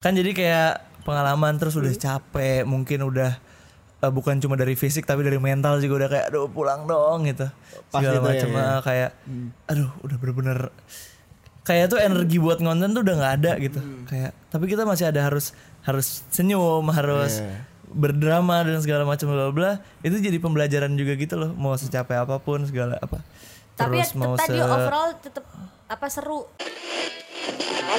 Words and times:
kan 0.00 0.16
jadi 0.16 0.32
kayak 0.32 0.72
pengalaman 1.04 1.60
terus 1.60 1.76
udah 1.76 1.92
capek 1.92 2.64
mungkin 2.64 3.04
udah 3.04 3.36
eh, 4.00 4.08
bukan 4.08 4.40
cuma 4.40 4.56
dari 4.56 4.72
fisik 4.72 5.04
tapi 5.04 5.20
dari 5.20 5.36
mental 5.36 5.76
juga 5.76 6.00
udah 6.00 6.08
kayak 6.08 6.24
aduh 6.32 6.48
pulang 6.48 6.88
dong 6.88 7.28
gitu. 7.28 7.44
Pas 7.92 8.00
segala 8.00 8.16
gitu 8.16 8.24
ya, 8.24 8.32
macam 8.32 8.48
ya. 8.48 8.62
ah, 8.64 8.78
kayak 8.80 9.10
aduh 9.68 9.90
udah 10.00 10.16
bener-bener 10.16 10.58
kayak 11.68 11.92
tuh 11.92 12.00
energi 12.00 12.40
buat 12.40 12.64
ngonten 12.64 12.96
tuh 12.96 13.04
udah 13.04 13.12
nggak 13.20 13.34
ada 13.44 13.52
gitu. 13.60 13.80
Kayak 14.08 14.32
tapi 14.48 14.64
kita 14.72 14.88
masih 14.88 15.04
ada 15.12 15.20
harus 15.20 15.52
harus 15.84 16.24
senyum 16.32 16.80
harus 16.88 17.44
Iya. 17.44 17.60
berdrama 17.92 18.64
dan 18.64 18.80
segala 18.80 19.04
macam 19.04 19.28
bla 19.36 19.52
bla 19.52 19.52
bla. 19.52 19.72
Itu 20.00 20.16
jadi 20.16 20.40
pembelajaran 20.40 20.96
juga 20.96 21.12
gitu 21.20 21.36
loh 21.36 21.52
mau 21.52 21.76
secapek 21.76 22.24
apa 22.24 22.40
pun 22.40 22.64
segala 22.64 22.96
apa. 23.04 23.20
Tapi 23.76 24.00
ya 24.00 24.08
terus 24.08 24.16
mau 24.16 24.32
tadi 24.32 24.56
se 24.56 24.64
overall 24.64 25.12
tetap 25.20 25.44
apa 25.90 26.06
seru. 26.06 26.46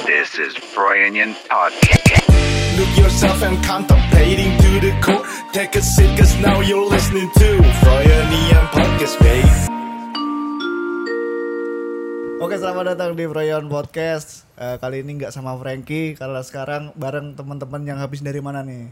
This 0.08 0.40
is 0.40 0.56
Froyonion 0.72 1.36
Podcast. 1.44 2.24
Look 2.72 2.88
yourself 2.96 3.44
and 3.44 3.60
contemplating 3.60 4.56
to 4.56 4.70
the 4.80 4.96
core. 5.04 5.20
Take 5.52 5.76
a 5.76 5.84
seat, 5.84 6.08
cause 6.16 6.32
now 6.40 6.64
you're 6.64 6.88
listening 6.88 7.28
to 7.36 7.48
Froyonian 7.84 8.64
Podcast, 8.72 9.20
babe. 9.20 9.52
Oke 12.40 12.56
selamat 12.56 12.96
datang 12.96 13.12
di 13.14 13.22
Froyon 13.22 13.70
Podcast 13.70 14.50
Eh, 14.58 14.74
Kali 14.74 15.06
ini 15.06 15.14
nggak 15.14 15.30
sama 15.30 15.54
Frankie 15.54 16.18
Karena 16.18 16.42
sekarang 16.42 16.90
bareng 16.98 17.38
teman-teman 17.38 17.86
yang 17.86 18.02
habis 18.02 18.18
dari 18.18 18.42
mana 18.42 18.66
nih? 18.66 18.90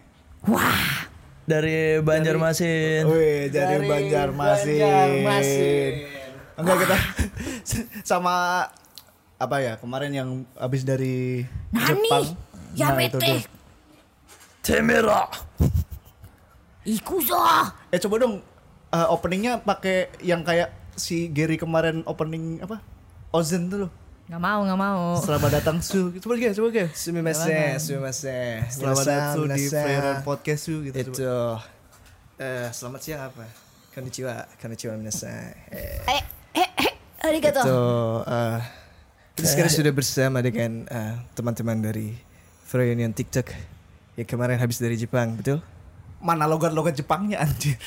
dari 1.50 1.98
Banjarmasin 1.98 3.10
Wih 3.10 3.50
dari, 3.50 3.91
Banjarmasin 3.91 5.10
Enggak 6.55 6.77
kita 6.78 6.96
sama 8.14 8.70
apa 9.40 9.56
ya 9.58 9.72
kemarin 9.74 10.12
yang 10.12 10.28
habis 10.54 10.84
dari 10.84 11.48
Nani, 11.72 11.88
Jepang 11.88 12.24
ya 12.76 12.92
Nah, 12.92 13.00
itu 13.00 13.16
tuh. 13.16 13.40
Temera 14.60 15.24
Ikuzo. 16.82 17.36
Eh 17.88 17.98
coba 17.98 18.14
dong 18.19 18.34
eh, 18.91 19.08
openingnya 19.08 19.60
pakai 19.60 20.12
yang 20.20 20.41
kayak 20.41 20.69
si 20.92 21.28
Gary 21.28 21.56
kemarin 21.56 22.05
opening 22.05 22.60
apa? 22.60 22.80
Ozen 23.30 23.69
tuh 23.69 23.86
loh. 23.86 23.91
Nggak 24.27 24.42
mau, 24.42 24.60
nggak 24.62 24.78
mau. 24.78 25.02
Selamat 25.19 25.50
datang 25.56 25.80
Su. 25.80 26.14
Coba 26.16 26.38
gak, 26.38 26.54
coba 26.54 26.69
gak. 26.70 26.88
Sumimasen, 26.94 27.77
sumimasen. 27.78 28.62
Selamat 28.69 29.04
datang 29.04 29.34
Su 29.34 29.41
di. 29.48 29.62
Freeron 29.66 30.16
Podcast 30.22 30.62
Su 30.62 30.75
gitu. 30.84 30.97
Itu 30.97 31.10
coba. 31.19 31.64
eh 32.38 32.69
selamat 32.70 33.00
siang 33.02 33.22
apa? 33.27 33.44
Konnichiwa, 33.91 34.32
konnichiwa 34.56 34.94
minasan. 34.94 35.50
Eh, 35.69 35.98
Eh, 36.06 36.22
eh, 36.56 36.69
eh. 36.78 36.92
Arigato. 37.20 37.60
itu 37.60 37.80
eh 38.25 38.58
kita 39.41 39.56
sekarang 39.56 39.72
sudah 39.72 39.92
bersama 39.96 40.38
dengan 40.44 40.84
eh, 40.84 41.16
teman-teman 41.33 41.80
dari 41.80 42.12
Froyonion 42.69 43.08
TikTok 43.16 43.48
yang 44.20 44.28
kemarin 44.28 44.60
habis 44.60 44.77
dari 44.77 45.00
Jepang, 45.00 45.32
betul? 45.32 45.64
Mana 46.20 46.44
logat-logat 46.44 46.92
Jepangnya 46.92 47.41
anjir. 47.41 47.80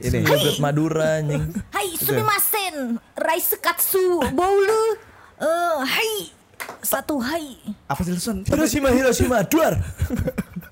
Ini. 0.00 0.20
Yogurt 0.24 0.60
Madura 0.60 1.20
anjing 1.24 1.56
Hai, 1.72 1.96
sumimasen. 1.96 3.00
Rice 3.16 3.56
katsu 3.64 4.20
boulu. 4.36 4.84
Eh, 5.40 5.78
hai. 5.88 6.12
Satu 6.84 7.16
hai. 7.24 7.56
Apa 7.88 8.04
sih 8.04 8.12
lu 8.12 8.20
Son? 8.20 8.44
Hiroshima 8.44 8.92
Hiroshima 8.92 9.40
duar 9.44 9.80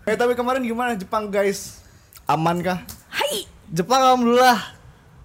Eh 0.09 0.13
tapi 0.13 0.37
kemarin 0.37 0.61
gimana 0.61 0.93
Jepang 0.93 1.33
guys? 1.33 1.81
Aman 2.29 2.61
kah? 2.61 2.85
Hai. 3.09 3.49
Jepang 3.73 4.01
alhamdulillah. 4.05 4.61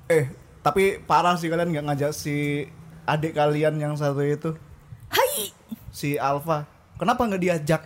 Eh 0.08 0.32
tapi 0.64 1.04
parah 1.04 1.36
sih 1.36 1.52
kalian 1.52 1.76
nggak 1.76 1.86
ngajak 1.92 2.12
si 2.16 2.68
adik 3.04 3.36
kalian 3.36 3.76
yang 3.84 4.00
satu 4.00 4.24
itu. 4.24 4.56
Si 5.94 6.18
Alfa. 6.18 6.66
Kenapa 6.98 7.24
nggak 7.24 7.40
diajak? 7.40 7.82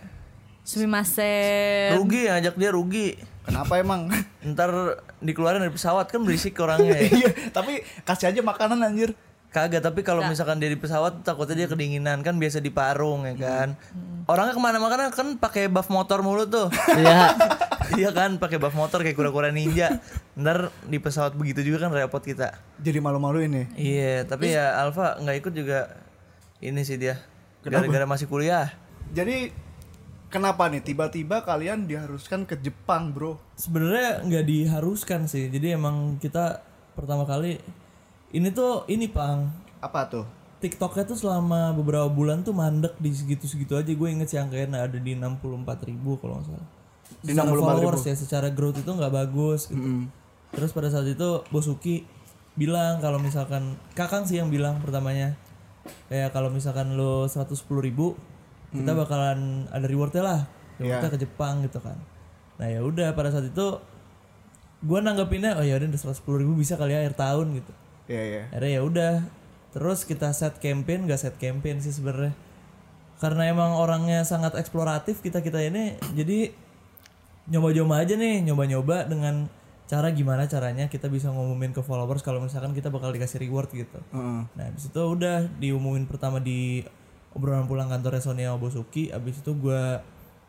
Sumimasen. 0.64 1.96
rugi 1.96 2.28
ngajak 2.28 2.54
dia 2.54 2.70
rugi 2.70 3.08
Kenapa 3.40 3.76
emang? 3.76 4.12
ntar 4.52 4.68
dikeluarin 5.18 5.58
dari 5.58 5.72
pesawat 5.72 6.06
kan 6.06 6.20
berisik 6.20 6.52
orangnya 6.56 6.92
ya. 6.94 7.08
Iya, 7.18 7.30
tapi 7.48 7.72
kasih 8.02 8.28
aja 8.28 8.40
makanan 8.42 8.80
anjir. 8.82 9.12
kagak 9.48 9.80
tapi 9.80 10.04
kalau 10.04 10.20
misalkan 10.26 10.60
dia 10.60 10.68
di 10.68 10.76
pesawat 10.76 11.24
takutnya 11.24 11.56
dia 11.56 11.68
kedinginan 11.68 12.20
kan 12.20 12.36
biasa 12.36 12.60
di 12.60 12.68
parung 12.68 13.24
ya 13.24 13.32
kan 13.32 13.80
orangnya 14.28 14.52
ke 14.52 14.60
mana-mana 14.60 15.08
kan 15.08 15.40
pakai 15.40 15.72
buff 15.72 15.88
motor 15.88 16.20
mulu 16.20 16.44
tuh 16.44 16.68
Iya. 17.00 17.32
iya 17.96 18.10
kan 18.12 18.36
pakai 18.36 18.60
buff 18.60 18.76
motor 18.76 19.00
kayak 19.00 19.16
kura-kura 19.16 19.48
ninja 19.48 20.04
ntar 20.34 20.68
di 20.84 21.00
pesawat 21.00 21.32
begitu 21.32 21.64
juga 21.64 21.88
kan 21.88 21.96
repot 21.96 22.20
kita 22.20 22.60
Jadi 22.76 23.00
malu-malu 23.00 23.40
ini. 23.42 23.62
iya 23.72 24.20
tapi 24.22 24.52
ya 24.52 24.76
Alfa 24.76 25.16
nggak 25.16 25.36
ikut 25.40 25.52
juga 25.56 25.96
ini 26.60 26.84
sih 26.84 27.00
dia 27.00 27.16
gara-gara 27.68 28.06
masih 28.08 28.26
kuliah. 28.26 28.72
Jadi 29.12 29.52
kenapa 30.28 30.68
nih? 30.68 30.84
Tiba-tiba 30.84 31.44
kalian 31.44 31.88
diharuskan 31.88 32.44
ke 32.44 32.56
Jepang, 32.60 33.12
Bro? 33.12 33.40
sebenarnya 33.58 34.22
nggak 34.22 34.44
diharuskan 34.46 35.26
sih. 35.26 35.50
Jadi 35.50 35.74
emang 35.74 36.16
kita 36.22 36.62
pertama 36.94 37.26
kali 37.26 37.58
ini 38.30 38.48
tuh 38.54 38.86
ini 38.86 39.10
pang. 39.10 39.50
Apa 39.82 40.06
tuh? 40.06 40.26
TikToknya 40.58 41.06
tuh 41.06 41.18
selama 41.18 41.70
beberapa 41.70 42.10
bulan 42.10 42.42
tuh 42.42 42.50
mandek 42.54 42.94
di 42.98 43.14
segitu-segitu 43.14 43.78
aja. 43.78 43.90
Gue 43.94 44.08
inget 44.10 44.30
sih 44.30 44.38
angkanya 44.38 44.86
ada 44.86 44.98
di 44.98 45.14
64 45.14 45.88
ribu 45.90 46.18
kalau 46.18 46.38
nggak 46.42 46.46
salah. 46.50 46.68
Di 47.18 47.32
secara 47.34 47.50
64.000. 47.50 47.62
followers 47.62 48.02
ya 48.06 48.14
secara 48.14 48.48
growth 48.50 48.78
itu 48.78 48.90
nggak 48.90 49.12
bagus 49.14 49.60
gitu. 49.70 50.06
Terus 50.54 50.70
pada 50.74 50.88
saat 50.90 51.06
itu 51.06 51.28
Bosuki 51.50 52.06
bilang 52.58 52.98
kalau 52.98 53.22
misalkan 53.22 53.78
kakang 53.94 54.26
sih 54.26 54.42
yang 54.42 54.50
bilang 54.50 54.82
pertamanya 54.82 55.38
kayak 56.08 56.30
kalau 56.32 56.48
misalkan 56.48 56.94
lo 56.94 57.26
110 57.26 57.54
ribu 57.84 58.18
kita 58.68 58.92
bakalan 58.92 59.64
ada 59.72 59.86
rewardnya 59.88 60.22
lah. 60.24 60.40
Rewardnya 60.76 61.10
ke 61.10 61.18
Jepang 61.24 61.64
gitu 61.64 61.80
kan. 61.80 61.96
Nah 62.60 62.68
ya 62.68 62.84
udah 62.84 63.16
pada 63.16 63.32
saat 63.32 63.48
itu 63.48 63.66
gue 64.78 64.98
nanggepinnya 65.02 65.58
oh 65.58 65.64
ya 65.66 65.80
udah 65.80 65.88
110 65.90 66.22
ribu 66.38 66.52
bisa 66.54 66.78
kali 66.78 66.94
ya 66.94 67.02
akhir 67.02 67.16
tahun 67.18 67.46
gitu. 67.58 67.72
Iya, 68.08 68.22
iya. 68.24 68.42
akhirnya 68.48 68.72
ya 68.72 68.82
udah 68.84 69.12
terus 69.68 70.08
kita 70.08 70.32
set 70.32 70.56
campaign 70.64 71.04
gak 71.04 71.20
set 71.20 71.36
campaign 71.36 71.80
sih 71.80 71.92
sebenarnya. 71.92 72.32
Karena 73.18 73.50
emang 73.50 73.74
orangnya 73.74 74.22
sangat 74.22 74.54
eksploratif 74.54 75.20
kita 75.24 75.42
kita 75.42 75.58
ini 75.58 75.98
jadi 76.14 76.54
nyoba-nyoba 77.48 78.04
aja 78.04 78.14
nih 78.14 78.44
nyoba-nyoba 78.44 79.08
dengan 79.08 79.48
cara 79.88 80.12
gimana 80.12 80.44
caranya 80.44 80.92
kita 80.92 81.08
bisa 81.08 81.32
ngumumin 81.32 81.72
ke 81.72 81.80
followers 81.80 82.20
kalau 82.20 82.44
misalkan 82.44 82.76
kita 82.76 82.92
bakal 82.92 83.08
dikasih 83.08 83.40
reward 83.40 83.72
gitu. 83.72 83.98
Heeh. 84.12 84.40
nah 84.52 84.64
habis 84.68 84.92
itu 84.92 85.00
udah 85.00 85.48
diumumin 85.56 86.04
pertama 86.04 86.38
di 86.38 86.84
obrolan 87.32 87.64
pulang 87.64 87.88
kantor 87.88 88.20
Sonia 88.20 88.52
Obosuki 88.52 89.08
habis 89.08 89.40
itu 89.40 89.56
gua 89.56 90.04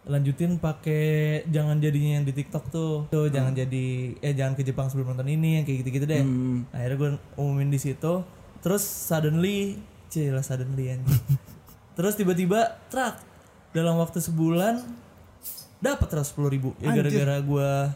lanjutin 0.08 0.58
pakai 0.60 1.44
jangan 1.52 1.78
jadinya 1.80 2.20
yang 2.20 2.26
di 2.28 2.34
TikTok 2.36 2.72
tuh. 2.72 2.94
Tuh 3.12 3.28
jangan 3.32 3.52
jadi 3.52 4.16
eh 4.20 4.34
jangan 4.36 4.56
ke 4.56 4.64
Jepang 4.64 4.88
sebelum 4.88 5.16
nonton 5.16 5.28
ini 5.28 5.60
yang 5.60 5.64
kayak 5.68 5.86
gitu-gitu 5.86 6.06
deh. 6.08 6.24
Akhirnya 6.72 6.98
gue 6.98 7.10
umumin 7.36 7.70
di 7.70 7.80
situ. 7.80 8.24
Terus 8.64 8.82
suddenly 8.82 9.78
cila 10.10 10.42
suddenly 10.42 10.92
anjing. 10.98 11.24
Terus 12.00 12.16
tiba-tiba 12.16 12.80
trak 12.88 13.20
dalam 13.76 14.00
waktu 14.00 14.24
sebulan 14.24 14.82
dapat 15.84 16.08
terus 16.08 16.32
sepuluh 16.32 16.48
ribu. 16.52 16.72
Ya 16.80 16.96
gara-gara 16.96 17.38
gua 17.44 17.92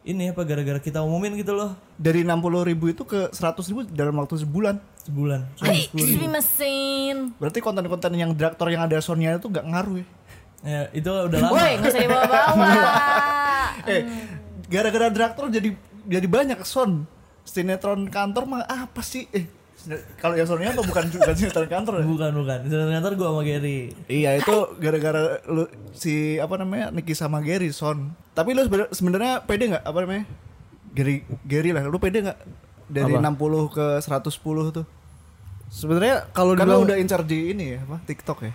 ini 0.00 0.32
apa 0.32 0.48
gara-gara 0.48 0.80
kita 0.80 1.04
umumin 1.04 1.36
gitu 1.36 1.52
loh 1.52 1.76
Dari 1.94 2.24
60 2.24 2.40
ribu 2.64 2.88
itu 2.88 3.04
ke 3.04 3.28
100 3.28 3.70
ribu 3.70 3.80
dalam 3.84 4.16
waktu 4.16 4.40
sebulan. 4.40 4.80
sebulan 5.00 5.40
Hai, 5.60 5.88
sumimasen. 5.92 7.36
Berarti 7.36 7.60
konten-konten 7.60 8.12
yang 8.16 8.32
draktor 8.32 8.68
yang 8.68 8.84
ada 8.84 8.96
Sonya 9.00 9.36
itu 9.36 9.48
gak 9.48 9.64
ngaruh 9.64 10.00
ya? 10.00 10.06
ya 10.60 10.80
itu 10.92 11.08
udah 11.08 11.38
lama 11.40 11.56
Woi, 11.56 11.72
nggak 11.80 11.88
usah 11.88 12.02
dibawa-bawa. 12.04 12.66
Eh, 13.88 14.04
gara-gara 14.68 15.08
draktor 15.08 15.48
jadi 15.48 15.72
jadi 16.04 16.26
banyak 16.28 16.60
son. 16.64 17.08
Sinetron 17.48 18.12
kantor 18.12 18.44
mah 18.44 18.62
apa 18.68 19.00
sih? 19.00 19.24
Eh, 19.32 19.48
kalau 20.16 20.34
yang 20.34 20.44
Sonya 20.44 20.70
apa 20.70 20.82
bukan 20.82 21.04
bukan 21.08 21.34
sinetron 21.34 21.66
kantor 21.66 21.94
ya? 21.98 22.04
bukan 22.04 22.30
bukan 22.36 22.58
di 22.62 22.70
kantor 22.70 23.12
gua 23.14 23.28
sama 23.30 23.42
Gary 23.42 23.78
Iya 24.06 24.30
itu 24.36 24.52
gara-gara 24.76 25.20
lu 25.44 25.64
si 25.90 26.36
apa 26.36 26.54
namanya 26.54 26.88
Niki 26.90 27.12
sama 27.12 27.40
Gary 27.40 27.70
Son. 27.70 28.12
Tapi 28.30 28.52
lu 28.52 28.62
sebenar- 28.62 28.90
sebenarnya 28.90 29.42
pede 29.42 29.70
nggak 29.70 29.82
apa 29.82 29.98
namanya 30.00 30.24
Gary 30.90 31.24
Gary 31.42 31.70
lah. 31.70 31.84
Lu 31.84 31.96
pede 31.96 32.22
nggak 32.22 32.38
dari 32.86 33.12
60 33.14 33.30
ke 33.70 33.86
110 33.98 34.28
tuh? 34.70 34.86
Sebenarnya 35.68 36.26
kalau 36.30 36.52
Kan 36.52 36.66
dibilang 36.66 36.82
udah 36.84 36.96
incar 36.98 37.22
di 37.22 37.50
ini 37.50 37.74
ya 37.74 37.80
apa 37.80 38.02
TikTok 38.02 38.38
ya? 38.42 38.52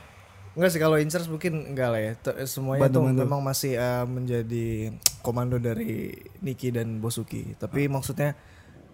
Enggak 0.56 0.72
sih 0.72 0.80
kalau 0.80 0.96
Incers 0.96 1.28
mungkin 1.28 1.68
enggak 1.68 1.90
lah 1.90 2.00
ya. 2.00 2.14
Semuanya 2.46 2.88
tuh 2.88 3.04
Bantu-bantu. 3.04 3.20
memang 3.28 3.42
masih 3.42 3.76
eh, 3.76 4.06
menjadi 4.06 4.68
komando 5.20 5.60
dari 5.60 6.16
Niki 6.40 6.72
dan 6.72 7.00
Bosuki. 7.00 7.56
Tapi 7.56 7.88
maksudnya 7.88 8.40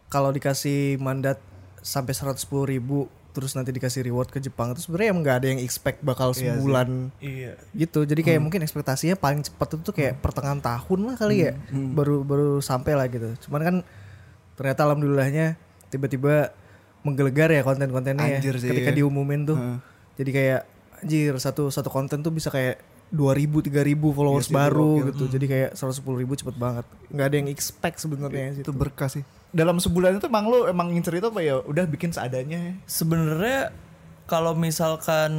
kalau 0.07 0.29
dikasih 0.29 0.97
mandat 0.97 1.37
sampai 1.81 2.13
110 2.13 2.45
ribu 2.69 3.09
terus 3.31 3.55
nanti 3.55 3.71
dikasih 3.71 4.03
reward 4.03 4.27
ke 4.27 4.43
Jepang 4.43 4.75
itu 4.75 4.83
sebenarnya 4.83 5.09
emang 5.15 5.23
nggak 5.23 5.37
ada 5.39 5.47
yang 5.55 5.61
expect 5.63 6.03
bakal 6.03 6.35
sebulan 6.35 7.09
iya 7.23 7.55
gitu. 7.71 8.03
Jadi 8.03 8.21
kayak 8.27 8.43
mungkin 8.43 8.59
ekspektasinya 8.59 9.15
paling 9.15 9.41
cepat 9.47 9.79
itu 9.79 9.83
tuh 9.87 9.95
kayak 9.95 10.19
pertengahan 10.19 10.59
tahun 10.59 10.99
lah 11.07 11.15
kali 11.15 11.47
ya. 11.47 11.53
Baru 11.71 12.27
baru 12.27 12.59
sampai 12.59 12.91
lah 12.93 13.07
gitu. 13.07 13.31
Cuman 13.47 13.61
kan 13.63 13.75
ternyata 14.59 14.83
alhamdulillahnya 14.83 15.55
tiba-tiba 15.87 16.51
menggelegar 17.07 17.49
ya 17.55 17.63
konten-kontennya 17.63 18.37
ya. 18.37 18.39
Ketika 18.43 18.91
iya. 18.91 18.97
diumumin 18.99 19.47
tuh. 19.47 19.57
Heeh. 19.57 19.77
Jadi 20.19 20.31
kayak 20.35 20.61
anjir 21.01 21.33
satu 21.39 21.71
satu 21.71 21.89
konten 21.89 22.21
tuh 22.21 22.29
bisa 22.35 22.51
kayak 22.51 22.77
2000 23.11 23.59
3000 23.61 23.91
followers 24.09 24.45
Iya 24.45 24.49
sih, 24.49 24.55
baru 24.55 24.91
gitu. 25.05 25.23
Jadi 25.27 25.45
kayak 25.45 25.69
110 25.73 25.91
ribu 26.17 26.33
cepet 26.33 26.55
banget. 26.55 26.85
nggak 27.07 27.27
ada 27.27 27.35
yang 27.35 27.47
expect 27.47 27.99
sebenarnya 27.99 28.45
itu 28.53 28.63
situ. 28.63 28.71
berkah 28.71 29.07
sih. 29.07 29.23
Dalam 29.51 29.77
sebulan 29.77 30.15
itu 30.15 30.25
emang 30.25 30.47
lu 30.47 30.63
emang 30.65 30.87
ngincer 30.89 31.13
itu 31.13 31.27
apa 31.27 31.39
ya? 31.39 31.59
Udah 31.59 31.83
bikin 31.85 32.09
seadanya. 32.09 32.79
Sebenarnya 32.85 33.75
kalau 34.25 34.55
misalkan 34.55 35.31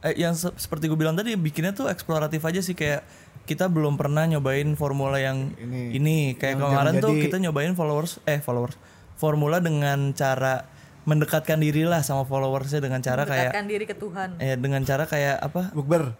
eh, 0.00 0.14
yang 0.16 0.34
se- 0.34 0.54
seperti 0.56 0.86
gue 0.86 0.94
bilang 0.96 1.14
tadi 1.14 1.34
bikinnya 1.34 1.70
tuh 1.72 1.86
eksploratif 1.86 2.42
aja 2.42 2.58
sih. 2.58 2.74
Kayak 2.74 3.06
kita 3.44 3.64
belum 3.64 3.94
pernah 3.94 4.26
nyobain 4.26 4.66
formula 4.74 5.16
yang 5.16 5.54
Ini. 5.54 5.94
ini, 5.94 6.18
kayak 6.34 6.54
Yang 6.54 6.60
kemarin 6.60 6.74
jangan 6.90 6.94
tuh 7.00 7.12
jadi- 7.12 7.24
kita 7.24 7.36
nyobain 7.40 7.72
followers 7.72 8.12
eh 8.24 8.38
followers. 8.38 8.74
Formula 9.14 9.58
dengan 9.58 10.10
cara 10.12 10.66
mendekatkan 11.02 11.56
diri 11.56 11.82
lah 11.82 12.02
sama 12.02 12.22
followersnya 12.22 12.78
dengan 12.78 13.00
cara 13.00 13.24
kayak 13.24 13.48
Mendekatkan 13.48 13.66
diri 13.66 13.84
ke 13.84 13.96
Tuhan. 13.96 14.28
eh 14.38 14.54
dengan 14.54 14.82
cara 14.82 15.04
kayak 15.04 15.40
apa? 15.40 15.70
Bukber 15.72 16.12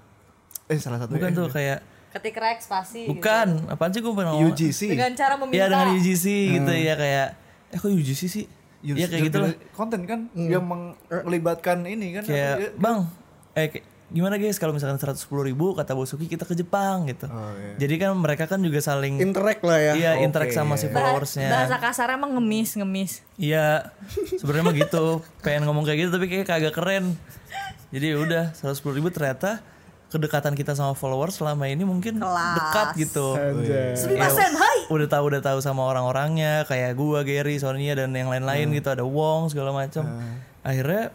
eh 0.69 0.79
salah 0.79 0.99
satu 0.99 1.11
bukan 1.11 1.31
tuh 1.33 1.49
kayak 1.49 1.81
Ketik 2.09 2.35
rek 2.35 2.59
spasi. 2.59 3.05
gitu. 3.05 3.13
bukan 3.15 3.69
apaan 3.69 3.91
sih 3.91 4.01
gue 4.01 4.09
pernah 4.11 4.33
ngomong 4.33 4.49
UGC 4.51 4.81
Dengan 4.89 5.13
cara 5.13 5.35
meminta. 5.37 5.57
ya 5.59 5.65
dengan 5.67 5.89
UGC 5.93 6.25
gitu 6.55 6.73
ya 6.73 6.95
kayak 6.95 7.27
eh 7.69 7.79
kok 7.79 7.91
UGC 7.91 8.23
sih 8.25 8.45
Iya 8.79 9.07
kayak 9.07 9.23
gitu 9.27 9.39
lah 9.39 9.51
konten 9.73 10.05
kan 10.05 10.31
yang 10.33 10.63
meng- 10.63 10.95
melibatkan 11.21 11.83
ini 11.83 12.15
kan 12.15 12.23
kayak 12.23 12.55
ya? 12.55 12.69
bang 12.75 12.99
eh 13.53 13.69
kayak- 13.71 13.87
gimana 14.09 14.37
guys 14.37 14.57
kalau 14.57 14.73
misalkan 14.73 14.97
110 14.97 15.21
ribu 15.45 15.75
kata 15.75 15.93
Bosuki 15.93 16.25
kita 16.27 16.43
ke 16.43 16.55
Jepang 16.55 17.05
gitu 17.05 17.27
Oh, 17.27 17.53
iya. 17.53 17.77
jadi 17.77 17.95
kan 17.99 18.17
mereka 18.17 18.47
kan 18.47 18.57
juga 18.59 18.81
saling 18.81 19.21
Interact 19.21 19.61
lah 19.61 19.77
ya. 19.79 19.93
iya 19.95 20.13
interact 20.19 20.55
sama 20.55 20.75
si 20.75 20.89
Bah- 20.89 20.97
followersnya 21.05 21.45
Bahasa 21.47 21.77
kasar 21.77 22.09
emang 22.11 22.33
ngemis, 22.33 22.73
ngemis. 22.75 23.21
iya 23.37 23.93
sebenarnya 24.33 24.65
mah 24.65 24.77
gitu 24.79 25.05
pengen 25.45 25.67
ngomong 25.67 25.85
kayak 25.85 25.99
gitu 26.01 26.11
tapi 26.11 26.25
kayak 26.27 26.47
kagak 26.47 26.73
keren 26.73 27.21
jadi 27.91 28.07
ya 28.07 28.19
udah 28.19 28.45
110 28.55 28.65
ribu 28.95 29.11
ternyata 29.11 29.61
kedekatan 30.09 30.53
kita 30.53 30.73
sama 30.73 30.93
followers 30.93 31.37
selama 31.37 31.69
ini 31.69 31.85
mungkin 31.85 32.17
Kelas. 32.17 32.57
dekat 32.57 32.89
gitu. 32.99 33.37
Sumimasen, 33.95 34.53
hai. 34.57 34.79
udah 34.89 35.05
tahu 35.05 35.25
udah 35.29 35.43
tahu 35.45 35.61
sama 35.61 35.85
orang-orangnya 35.85 36.65
kayak 36.65 36.97
gua 36.97 37.21
Gary 37.21 37.61
Sonia 37.61 37.93
dan 37.93 38.13
yang 38.13 38.29
lain-lain 38.29 38.73
gitu 38.73 38.89
ada 38.89 39.05
Wong 39.05 39.53
segala 39.53 39.69
macam 39.71 40.09
akhirnya 40.65 41.13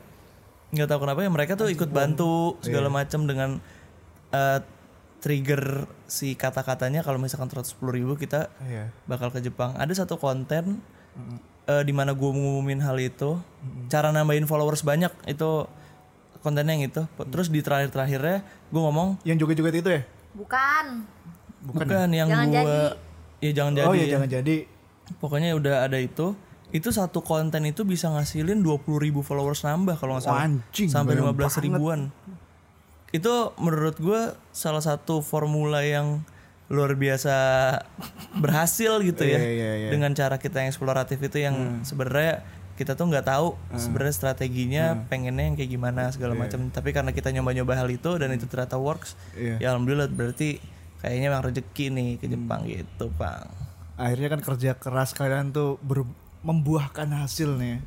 nggak 0.69 0.87
tahu 0.87 0.99
kenapa 1.01 1.19
ya 1.21 1.29
mereka 1.29 1.53
tuh 1.53 1.69
ikut 1.69 1.89
bantu 1.89 2.57
segala 2.59 2.89
macam 2.89 3.25
dengan 3.25 3.57
eh, 4.29 4.59
trigger 5.21 5.87
si 6.03 6.35
kata-katanya. 6.35 6.99
Kalau 6.99 7.15
misalkan 7.15 7.47
110 7.47 7.63
ribu 7.89 8.13
kita 8.13 8.51
Iya. 8.61 8.91
bakal 9.05 9.31
ke 9.31 9.39
Jepang. 9.39 9.73
Ada 9.73 10.03
satu 10.03 10.17
konten 10.17 10.83
eh, 11.63 11.81
di 11.81 11.93
mana 11.95 12.11
gue 12.11 12.27
ngumumin 12.27 12.77
hal 12.77 12.99
itu. 12.99 13.39
Cara 13.87 14.11
nambahin 14.11 14.43
followers 14.43 14.83
banyak 14.83 15.09
itu 15.25 15.63
kontennya 16.43 16.75
yang 16.75 16.85
itu 16.91 17.01
terus 17.31 17.47
di 17.47 17.63
terakhir-terakhirnya 17.63 18.43
gue 18.43 18.81
ngomong 18.83 19.23
yang 19.23 19.39
joget-joget 19.39 19.75
itu 19.79 19.89
ya 19.89 20.01
Bukan. 20.33 20.85
bukan, 21.63 22.09
yang 22.11 22.27
Jangan 22.27 22.47
gue 22.49 22.59
jadi. 22.59 22.77
ya 23.39 23.51
jangan 23.53 23.71
jadi 23.73 23.87
oh 23.87 23.93
iya 23.95 24.05
ya. 24.05 24.11
jangan 24.19 24.29
jadi 24.29 24.55
Pokoknya 25.19 25.51
udah 25.53 25.83
ada 25.83 25.99
itu. 25.99 26.31
Itu 26.71 26.89
satu 26.89 27.21
konten 27.21 27.67
itu 27.67 27.83
bisa 27.85 28.09
ngasilin 28.09 28.63
20 28.65 29.03
ribu 29.03 29.19
followers 29.21 29.61
nambah 29.61 29.99
kalau 29.99 30.17
nggak 30.17 30.25
salah. 30.25 30.47
Anjing, 30.47 30.89
Sampai 30.89 31.19
banyak 31.19 31.35
15 31.37 31.59
ribuan. 31.69 32.09
Itu 33.13 33.53
menurut 33.61 33.99
gue 33.99 34.33
salah 34.49 34.81
satu 34.81 35.21
formula 35.21 35.85
yang 35.85 36.25
luar 36.71 36.97
biasa 36.97 37.35
berhasil 38.41 38.97
gitu 39.05 39.21
ya. 39.21 39.37
Iya, 39.37 39.49
iya, 39.53 39.71
iya. 39.85 39.89
Dengan 39.93 40.15
cara 40.17 40.41
kita 40.41 40.63
yang 40.65 40.73
eksploratif 40.73 41.21
itu 41.21 41.37
yang 41.45 41.83
sebenarnya 41.85 42.41
kita 42.73 42.93
tuh 42.93 43.05
nggak 43.05 43.23
tahu 43.23 43.53
sebenarnya 43.71 44.15
strateginya 44.15 44.85
pengennya 45.05 45.45
yang 45.45 45.55
kayak 45.55 45.71
gimana 45.71 46.09
segala 46.09 46.33
macam. 46.33 46.67
Tapi 46.67 46.89
karena 46.89 47.09
kita 47.09 47.29
nyoba-nyoba 47.29 47.73
hal 47.75 47.87
itu 47.87 48.09
dan 48.15 48.29
itu 48.29 48.45
ternyata 48.45 48.75
works, 48.75 49.13
Iya. 49.33 49.57
ya 49.59 49.67
alhamdulillah 49.69 50.07
berarti 50.07 50.57
kayaknya 50.99 51.27
emang 51.29 51.43
rezeki 51.43 51.85
nih 51.89 52.09
ke 52.15 52.25
Jepang 52.27 52.63
gitu, 52.63 53.07
Bang. 53.11 53.45
akhirnya 53.93 54.25
kan 54.27 54.41
kerja 54.41 54.73
keras 54.73 55.13
kalian 55.13 55.49
tuh 55.49 55.77
ber- 55.79 56.09
membuahkan 56.41 57.05
hasil 57.15 57.55
nih 57.55 57.77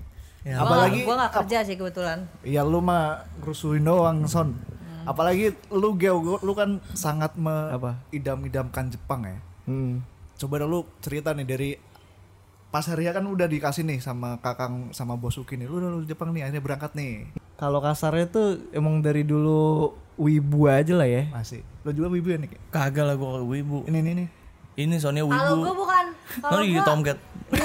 Ya. 0.42 0.62
apalagi 0.62 1.02
Gua 1.02 1.18
gak 1.18 1.34
kerja 1.36 1.66
sih 1.66 1.74
kebetulan. 1.74 2.30
ya 2.40 2.62
lu 2.62 2.78
mah 2.78 3.26
rusuhin 3.40 3.82
doang 3.82 4.22
son 4.24 4.54
Hmm. 4.54 5.02
apalagi 5.04 5.50
lu 5.68 5.98
Geo 5.98 6.38
lu 6.38 6.52
kan 6.52 6.78
sangat 6.92 7.34
Apa? 7.34 7.98
idam-idamkan 8.10 8.86
Jepang 8.86 9.26
ya 9.26 9.38
Hmm. 9.64 10.06
coba 10.36 10.54
dong 10.56 10.70
lu 10.70 10.80
cerita 11.00 11.32
nih 11.32 11.42
dari 11.44 11.70
pas 12.76 12.84
hari 12.84 13.08
kan 13.08 13.24
udah 13.24 13.48
dikasih 13.48 13.88
nih 13.88 13.98
sama 13.98 14.36
kakang 14.36 14.92
sama 14.92 15.16
bosuki 15.16 15.56
nih 15.56 15.64
lu 15.64 15.80
udah 15.80 15.88
lu 15.90 16.04
Jepang 16.04 16.28
nih 16.28 16.44
akhirnya 16.44 16.60
berangkat 16.60 16.92
nih 16.92 17.24
Kalau 17.56 17.80
kasarnya 17.80 18.28
tuh 18.28 18.68
emang 18.68 19.00
dari 19.00 19.24
dulu 19.24 19.88
wibu 20.14 20.68
aja 20.68 20.92
lah 20.92 21.08
ya. 21.08 21.24
masih 21.32 21.64
lu 21.80 21.90
juga 21.90 22.12
wibu 22.12 22.28
ya 22.28 22.36
nih 22.36 22.52
Kagak 22.68 23.00
lah 23.02 23.16
gua 23.16 23.40
wibu. 23.40 23.80
ini 23.88 23.98
nih 23.98 24.12
nih 24.14 24.28
Ini 24.76 25.00
Sonia 25.00 25.24
Kalau 25.24 25.32
wibu. 25.56 25.56
gua 25.62 25.72
bukan. 25.74 26.04
Kalau 26.36 26.60
gua, 26.60 26.84
Tomcat. 26.84 27.16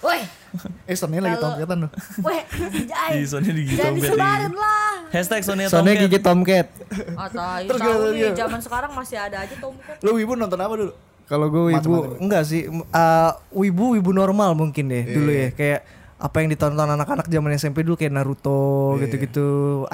woi, 0.00 0.20
eh 0.88 0.96
Sonia 0.96 1.20
lagi 1.20 1.36
Kalau- 1.36 1.52
tomkatan 1.52 1.76
lu 1.84 1.88
woi, 2.24 2.38
jai. 2.90 3.10
Di 3.12 3.28
Sonia 3.28 3.52
di 3.52 3.62
Jangan 3.66 3.76
Tomcat. 3.92 4.00
disebarin 4.00 4.54
lah. 4.56 4.92
Hashtag 5.06 5.42
Sonia 5.44 5.66
Soalnya 5.68 5.92
Tomcat. 5.92 6.08
gigi 6.08 6.18
tomcat. 6.18 6.66
Atau 7.12 7.44
Terus 7.68 7.80
nih, 7.84 8.24
dia? 8.24 8.30
zaman 8.38 8.60
sekarang 8.62 8.90
masih 8.90 9.20
ada 9.20 9.36
aja 9.38 9.52
tomcat. 9.54 10.00
lu 10.00 10.16
wibu 10.16 10.32
nonton 10.32 10.56
apa 10.56 10.74
dulu 10.74 10.92
Kalau 11.26 11.50
gue 11.50 11.74
wibu 11.74 12.16
enggak 12.22 12.42
sih, 12.46 12.70
uh, 12.70 13.30
wibu 13.50 13.98
wibu 13.98 14.10
normal 14.14 14.54
mungkin 14.54 14.86
deh 14.86 15.04
dulu 15.10 15.30
ya. 15.30 15.48
Kayak 15.50 15.80
apa 16.16 16.36
yang 16.40 16.48
ditonton 16.48 16.88
anak-anak 16.88 17.28
zaman 17.28 17.52
SMP 17.58 17.84
dulu 17.84 17.98
kayak 18.00 18.14
Naruto 18.14 18.96
gitu-gitu, 19.04 19.48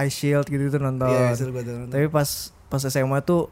Ice 0.07 0.15
Shield 0.15 0.47
gitu-gitu 0.47 0.79
nonton. 0.79 1.11
Iya, 1.11 1.35
gua 1.51 1.63
nonton. 1.65 1.91
Tapi 1.91 2.07
pas 2.13 2.29
pas 2.71 2.83
SMA 2.85 3.19
tuh 3.25 3.49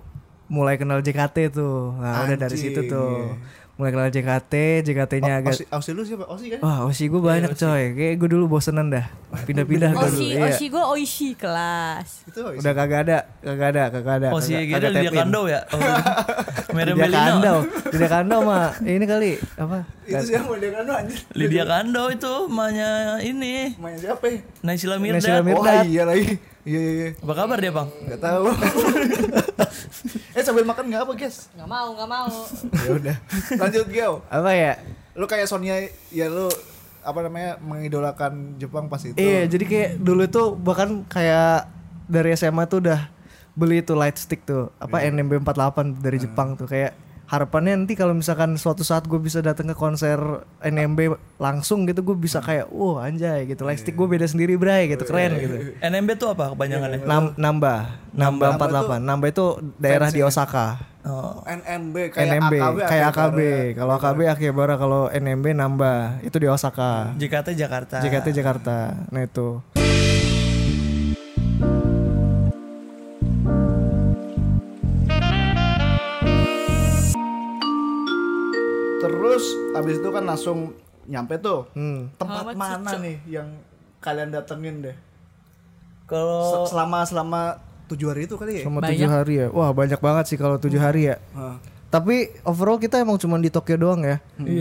mulai 0.50 0.76
kenal 0.76 1.00
JKT 1.00 1.54
tuh. 1.54 1.94
Nah, 1.96 2.26
udah 2.26 2.36
dari 2.36 2.56
situ 2.58 2.80
tuh. 2.90 3.32
iya. 3.32 3.34
Mulai 3.80 3.90
kenal 3.90 4.12
JKT, 4.12 4.52
JKT-nya 4.84 5.40
agak 5.40 5.56
Osi, 5.56 5.64
Osi 5.66 5.90
lu 5.90 6.04
siapa 6.04 6.28
Osi 6.28 6.52
kan 6.52 6.60
Wah, 6.60 6.84
Osi 6.84 7.08
gue 7.08 7.16
banyak 7.16 7.48
coy. 7.50 7.82
Kayak 7.90 8.14
gue 8.14 8.28
dulu 8.28 8.44
bosenan 8.50 8.92
dah. 8.92 9.08
Pindah-pindah 9.40 9.88
gue 9.90 10.04
dulu. 10.04 10.20
Oshi, 10.20 10.26
Iya. 10.30 10.44
Oshi 10.46 10.66
gua 10.68 10.84
Oishi 10.90 11.28
kelas. 11.32 12.28
itu 12.28 12.40
Osi. 12.42 12.60
Udah 12.60 12.72
kagak 12.74 13.00
ada, 13.02 13.18
kagak 13.40 13.68
ada, 13.72 13.82
kagak 13.88 14.14
ada. 14.20 14.28
Oh 14.30 14.38
si 14.38 14.52
kagak- 14.52 14.84
gitu 14.84 14.86
Lydia 14.92 15.10
in. 15.10 15.16
Kando 15.16 15.42
ya? 15.46 15.60
Oh, 16.70 16.76
Lydia 16.76 16.94
Bellino. 16.94 17.18
Kando, 17.18 17.54
Lydia 17.88 18.08
Kando 18.08 18.36
mah 18.44 18.62
ini 18.80 19.02
kali 19.02 19.30
apa? 19.56 19.78
itu 20.02 20.24
siapa 20.28 20.54
dia 20.56 20.70
kan 20.70 20.86
anjir 20.92 21.18
Lydia 21.32 21.64
Kando 21.64 22.04
itu 22.10 22.32
emaknya 22.44 22.90
ini 23.20 23.74
main 23.74 23.96
siapa 23.96 24.22
ya? 24.22 24.38
Naysila 24.60 24.94
Naysila 24.94 25.40
Mirdad. 25.40 25.42
Oh 25.50 25.62
Mirdad. 25.62 25.84
iya 25.84 26.02
lagi. 26.04 26.38
Iya 26.60 26.78
iya 26.78 26.92
iya. 26.92 27.08
Apa 27.16 27.32
kabar 27.34 27.56
dia 27.56 27.72
bang? 27.72 27.88
Gak 28.06 28.20
tahu. 28.20 28.44
eh 30.36 30.42
sambil 30.42 30.64
makan 30.64 30.88
nggak 30.90 31.02
apa 31.04 31.12
guys? 31.16 31.48
Gak 31.54 31.68
mau, 31.68 31.92
gak 31.94 32.08
mau. 32.08 32.30
Ya 32.86 32.90
udah. 32.96 33.16
Lanjut 33.56 33.86
Geo. 33.90 34.12
Apa 34.28 34.50
ya? 34.52 34.72
Lu 35.16 35.24
kayak 35.26 35.46
Sonia 35.50 35.76
ya 36.10 36.26
lu 36.30 36.48
apa 37.00 37.18
namanya 37.24 37.56
mengidolakan 37.64 38.60
Jepang 38.60 38.92
pas 38.92 39.00
itu. 39.00 39.16
Iya, 39.16 39.48
jadi 39.48 39.64
kayak 39.64 39.90
dulu 40.04 40.24
tuh 40.28 40.52
bahkan 40.52 41.04
kayak 41.08 41.68
dari 42.04 42.36
SMA 42.36 42.68
tuh 42.68 42.84
udah 42.84 43.08
beli 43.56 43.80
tuh 43.80 43.96
light 43.98 44.16
stick 44.16 44.44
tuh, 44.46 44.70
apa 44.78 45.02
NMB 45.04 45.42
48 45.42 46.00
dari 46.04 46.18
Jepang 46.22 46.54
tuh 46.54 46.68
kayak 46.68 46.92
harapannya 47.30 47.78
nanti 47.78 47.94
kalau 47.94 48.10
misalkan 48.10 48.58
suatu 48.58 48.82
saat 48.82 49.06
gue 49.06 49.22
bisa 49.22 49.38
datang 49.38 49.70
ke 49.70 49.76
konser 49.78 50.18
NMB 50.58 51.14
langsung 51.38 51.86
gitu 51.86 52.02
gue 52.02 52.18
bisa 52.18 52.42
kayak 52.42 52.66
wah 52.74 53.06
anjay 53.06 53.46
gitu. 53.46 53.62
Light 53.62 53.78
stick 53.78 53.94
gue 53.94 54.10
beda 54.10 54.26
sendiri 54.26 54.58
bray 54.58 54.90
gitu. 54.90 55.06
Keren 55.06 55.38
gitu. 55.38 55.56
NMB 55.78 56.18
tuh 56.18 56.34
apa 56.34 56.50
kepanjangannya? 56.58 57.06
Nam, 57.06 57.30
nambah 57.38 57.78
nambah 58.10 58.48
48 58.58 58.98
nambah 58.98 59.28
itu 59.30 59.46
daerah 59.78 60.10
di 60.10 60.26
Osaka. 60.26 60.90
Oh, 61.00 61.40
NMB 61.48 62.12
kayak 62.12 62.28
NMB 62.28 62.54
AKB. 62.60 62.78
kayak 62.84 63.04
AKB 63.08 63.38
Akihabara. 63.40 63.72
kalau 63.72 63.92
AKB 63.96 64.20
Akihabara 64.28 64.74
kalau 64.76 65.02
NMB 65.08 65.46
nambah 65.56 65.96
itu 66.26 66.36
di 66.36 66.48
Osaka. 66.50 67.16
JKT 67.16 67.56
Jakarta. 67.56 67.96
JKT 68.04 68.26
Jakarta. 68.36 68.76
Nah 69.08 69.22
itu 69.24 69.64
Terus 79.40 79.48
abis 79.72 79.96
itu 79.96 80.08
kan 80.12 80.24
langsung 80.28 80.58
nyampe 81.08 81.40
tuh. 81.40 81.64
hmm. 81.72 82.20
Tempat 82.20 82.52
mana 82.52 82.92
nih 83.00 83.16
yang 83.24 83.48
kalian 84.04 84.28
datengin 84.28 84.84
deh? 84.84 84.96
Kalau 86.04 86.68
Se- 86.68 86.76
Selama 86.76 87.08
selama 87.08 87.40
tujuh 87.88 88.12
hari 88.12 88.28
itu 88.28 88.36
kali 88.36 88.60
ya? 88.60 88.62
Selama 88.68 88.80
tujuh 88.84 89.08
hari 89.08 89.34
ya. 89.40 89.46
Wah 89.48 89.72
banyak 89.72 89.96
banget 89.96 90.24
sih 90.28 90.36
kalau 90.36 90.60
tujuh 90.60 90.76
hari 90.76 91.08
ya. 91.08 91.16
Hah. 91.32 91.56
Tapi 91.90 92.30
overall 92.46 92.78
kita 92.78 93.02
emang 93.02 93.18
cuma 93.18 93.34
di 93.40 93.50
Tokyo 93.50 93.74
doang 93.74 94.04
ya. 94.04 94.20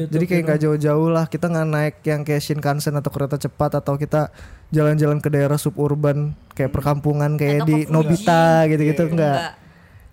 Jadi 0.09 0.25
kayak 0.25 0.43
nggak 0.48 0.59
jauh-jauh 0.63 1.09
lah. 1.12 1.27
Kita 1.27 1.45
nggak 1.45 1.67
naik 1.67 1.95
yang 2.01 2.25
kayak 2.25 2.41
Shinkansen 2.41 2.95
atau 2.95 3.12
kereta 3.13 3.38
cepat 3.38 3.77
atau 3.77 4.00
kita 4.00 4.31
jalan-jalan 4.71 5.21
ke 5.21 5.29
daerah 5.29 5.59
suburban 5.59 6.33
kayak 6.55 6.71
perkampungan 6.74 7.36
kayak 7.38 7.67
Atau 7.67 7.67
di. 7.67 7.77
Nobita 7.86 8.65
gitu-gitu 8.65 9.13
enggak. 9.13 9.36
Enggak. 9.36 9.53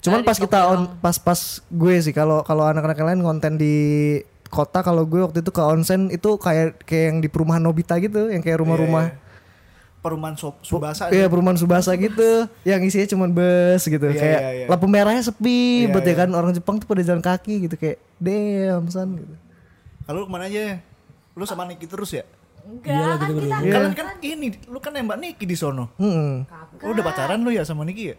Cuman 0.05 0.21
pas 0.29 0.37
kita 0.37 0.59
on 0.69 0.81
pas 1.01 1.17
pas 1.17 1.41
gue 1.65 1.95
sih 2.05 2.13
kalau 2.13 2.45
kalau 2.45 2.69
anak-anak 2.69 3.01
lain 3.01 3.25
konten 3.25 3.57
di 3.57 3.75
kota 4.57 4.81
kalau 4.81 5.05
gue 5.05 5.21
waktu 5.21 5.39
itu 5.39 5.51
ke 5.51 5.61
onsen 5.61 6.09
itu 6.09 6.31
kayak 6.37 6.81
kayak 6.83 7.05
yang 7.07 7.19
di 7.19 7.29
perumahan 7.29 7.61
Nobita 7.61 7.95
gitu 7.99 8.27
yang 8.27 8.41
kayak 8.41 8.59
rumah-rumah. 8.59 9.13
perumahan 9.99 10.33
Sob- 10.35 10.63
Subasa. 10.63 11.11
Iya 11.11 11.27
perumahan 11.27 11.55
Subasa 11.55 11.91
gitu 11.95 12.47
yang 12.63 12.79
isinya 12.81 13.05
cuman 13.09 13.29
bus 13.29 13.83
gitu 13.83 14.07
Iya, 14.07 14.15
kayak 14.15 14.41
iya, 14.41 14.51
iya. 14.55 14.67
lampu 14.67 14.87
merahnya 14.87 15.19
sepi 15.21 15.83
Iya, 15.83 15.91
buat 15.91 16.01
ya 16.01 16.09
iya. 16.09 16.15
kan 16.17 16.31
orang 16.33 16.53
Jepang 16.53 16.79
tuh 16.79 16.87
pada 16.87 17.03
jalan 17.03 17.19
kaki 17.21 17.67
gitu 17.67 17.75
kayak 17.75 17.99
damn 18.17 18.87
san 18.87 19.13
gitu. 19.13 19.35
Kalau 20.07 20.23
lu 20.23 20.27
ke 20.27 20.33
mana 20.33 20.47
aja? 20.47 20.79
Lu 21.35 21.43
sama 21.43 21.67
Niki 21.67 21.85
terus 21.85 22.15
ya? 22.15 22.23
Enggak, 22.63 23.19
kan 23.19 23.29
kita 23.29 23.57
Iya. 23.61 23.73
Kalian 23.73 23.95
kan 23.95 24.07
ini, 24.21 24.47
lu 24.65 24.79
kan 24.79 24.91
nembak 24.91 25.19
Niki 25.19 25.43
di 25.43 25.55
sono. 25.55 25.91
Hmm. 25.97 26.47
Lu 26.79 26.91
udah 26.91 27.05
pacaran 27.05 27.43
lu 27.43 27.51
ya 27.51 27.63
sama 27.63 27.83
Niki 27.83 28.11
ya? 28.11 28.17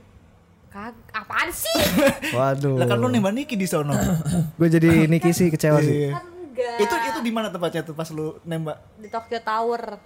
Kag 0.77 0.93
apaan 1.09 1.49
sih? 1.49 1.73
Waduh. 2.37 2.77
Lah 2.77 2.85
kan 2.85 3.01
lu 3.01 3.09
nembak 3.09 3.33
Niki 3.33 3.57
di 3.57 3.65
sono. 3.65 3.97
Gue 4.61 4.69
jadi 4.69 5.09
Niki 5.09 5.33
sih 5.33 5.49
kecewa 5.49 5.81
sih. 5.81 6.13
Iya. 6.13 6.21
Enggak. 6.21 6.77
Itu 6.85 6.95
itu 7.01 7.19
di 7.25 7.31
mana 7.33 7.49
tempatnya 7.49 7.81
tuh 7.81 7.97
pas 7.97 8.05
lu 8.13 8.37
nembak? 8.45 8.77
di 9.01 9.09
Tokyo 9.09 9.41
Tower. 9.41 9.97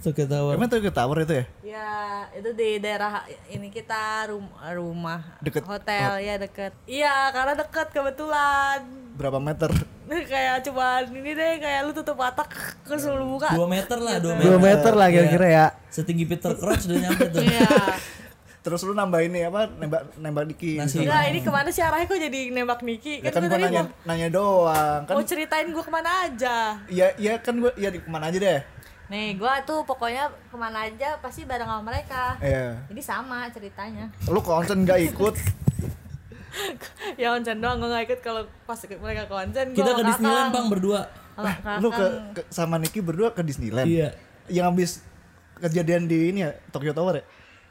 Tokyo 0.00 0.24
Tower. 0.24 0.56
Emang 0.56 0.72
ke 0.72 0.88
tower 0.88 1.28
itu 1.28 1.34
ya? 1.36 1.44
Ya, 1.60 1.92
itu 2.32 2.56
di 2.56 2.80
daerah 2.80 3.28
ini 3.52 3.68
kita 3.68 4.32
rum 4.32 4.48
rumah 4.48 5.20
Deket. 5.44 5.60
hotel 5.68 6.24
ya 6.24 6.40
deket. 6.40 6.72
Iya, 6.88 7.28
karena 7.28 7.52
deket 7.52 7.92
kebetulan. 7.92 8.80
Berapa 9.20 9.36
meter? 9.36 9.68
kayak 10.32 10.64
cuman 10.64 11.04
ini 11.12 11.36
deh 11.36 11.60
kayak 11.60 11.84
lu 11.84 11.92
tutup 11.92 12.16
mata 12.16 12.48
ke 12.48 12.96
seluruh 12.96 13.28
muka. 13.28 13.52
2 13.52 13.60
meter 13.68 14.00
lah, 14.00 14.16
2 14.24 14.40
meter. 14.40 14.48
Dua 14.48 14.56
meter 14.56 14.92
lah 14.96 15.08
kira-kira 15.12 15.46
ya. 15.52 15.66
Setinggi 15.92 16.24
Peter 16.24 16.56
Crouch 16.56 16.88
udah 16.88 16.96
nyampe 16.96 17.28
tuh. 17.28 17.44
Iya. 17.44 17.68
Terus 18.64 18.80
lu 18.80 18.96
nambah 18.96 19.20
ini 19.20 19.44
apa? 19.44 19.68
Nembak 19.68 20.16
nembak 20.16 20.44
Niki. 20.48 20.80
Nasi. 20.80 21.04
Enggak, 21.04 21.28
ini 21.28 21.44
ke 21.44 21.50
mana 21.52 21.68
sih 21.68 21.84
arahnya 21.84 22.08
kok 22.08 22.16
jadi 22.16 22.40
nembak 22.48 22.80
Niki? 22.80 23.20
Ya 23.20 23.28
Kan, 23.28 23.44
kan 23.44 23.52
gue 23.52 23.60
nanya 23.60 23.82
mau, 23.84 24.08
nanya 24.08 24.28
doang. 24.32 25.00
Kan 25.04 25.14
mau 25.20 25.24
ceritain 25.28 25.68
gue 25.68 25.84
ke 25.84 25.92
mana 25.92 26.10
aja. 26.24 26.80
ya 26.88 27.12
ya 27.20 27.36
kan 27.44 27.60
gua 27.60 27.76
ya 27.76 27.92
di 27.92 28.00
ke 28.00 28.08
mana 28.08 28.32
aja 28.32 28.40
deh. 28.40 28.60
Nih, 29.12 29.36
gua 29.36 29.60
tuh 29.68 29.84
pokoknya 29.84 30.32
ke 30.48 30.56
mana 30.56 30.88
aja 30.88 31.20
pasti 31.20 31.44
bareng 31.44 31.68
sama 31.68 31.84
mereka. 31.84 32.40
Iya. 32.40 32.80
Jadi 32.88 33.02
sama 33.04 33.52
ceritanya. 33.52 34.08
Lu 34.32 34.40
konsen 34.40 34.88
gak 34.88 35.12
ikut? 35.12 35.36
ya 37.20 37.36
onsen 37.36 37.60
doang 37.60 37.84
gue 37.84 37.92
gak 37.92 38.04
ikut 38.08 38.20
kalau 38.24 38.48
pas 38.64 38.80
mereka 38.80 39.28
ke 39.28 39.34
onsen. 39.44 39.66
Kita 39.76 39.92
ke 39.92 40.02
Disneyland, 40.08 40.48
Kakang. 40.48 40.52
Bang, 40.56 40.66
berdua. 40.72 41.00
Sama 41.36 41.82
Lu 41.84 41.88
ke, 41.92 42.06
ke- 42.32 42.48
sama 42.48 42.76
Niki 42.80 43.04
berdua 43.04 43.36
ke 43.36 43.44
Disneyland. 43.44 43.92
Iya. 43.92 44.16
Yang 44.48 44.66
habis 44.72 44.90
kejadian 45.60 46.08
di 46.08 46.32
ini 46.32 46.48
ya 46.48 46.56
Tokyo 46.72 46.96
Tower 46.96 47.20
ya? 47.20 47.24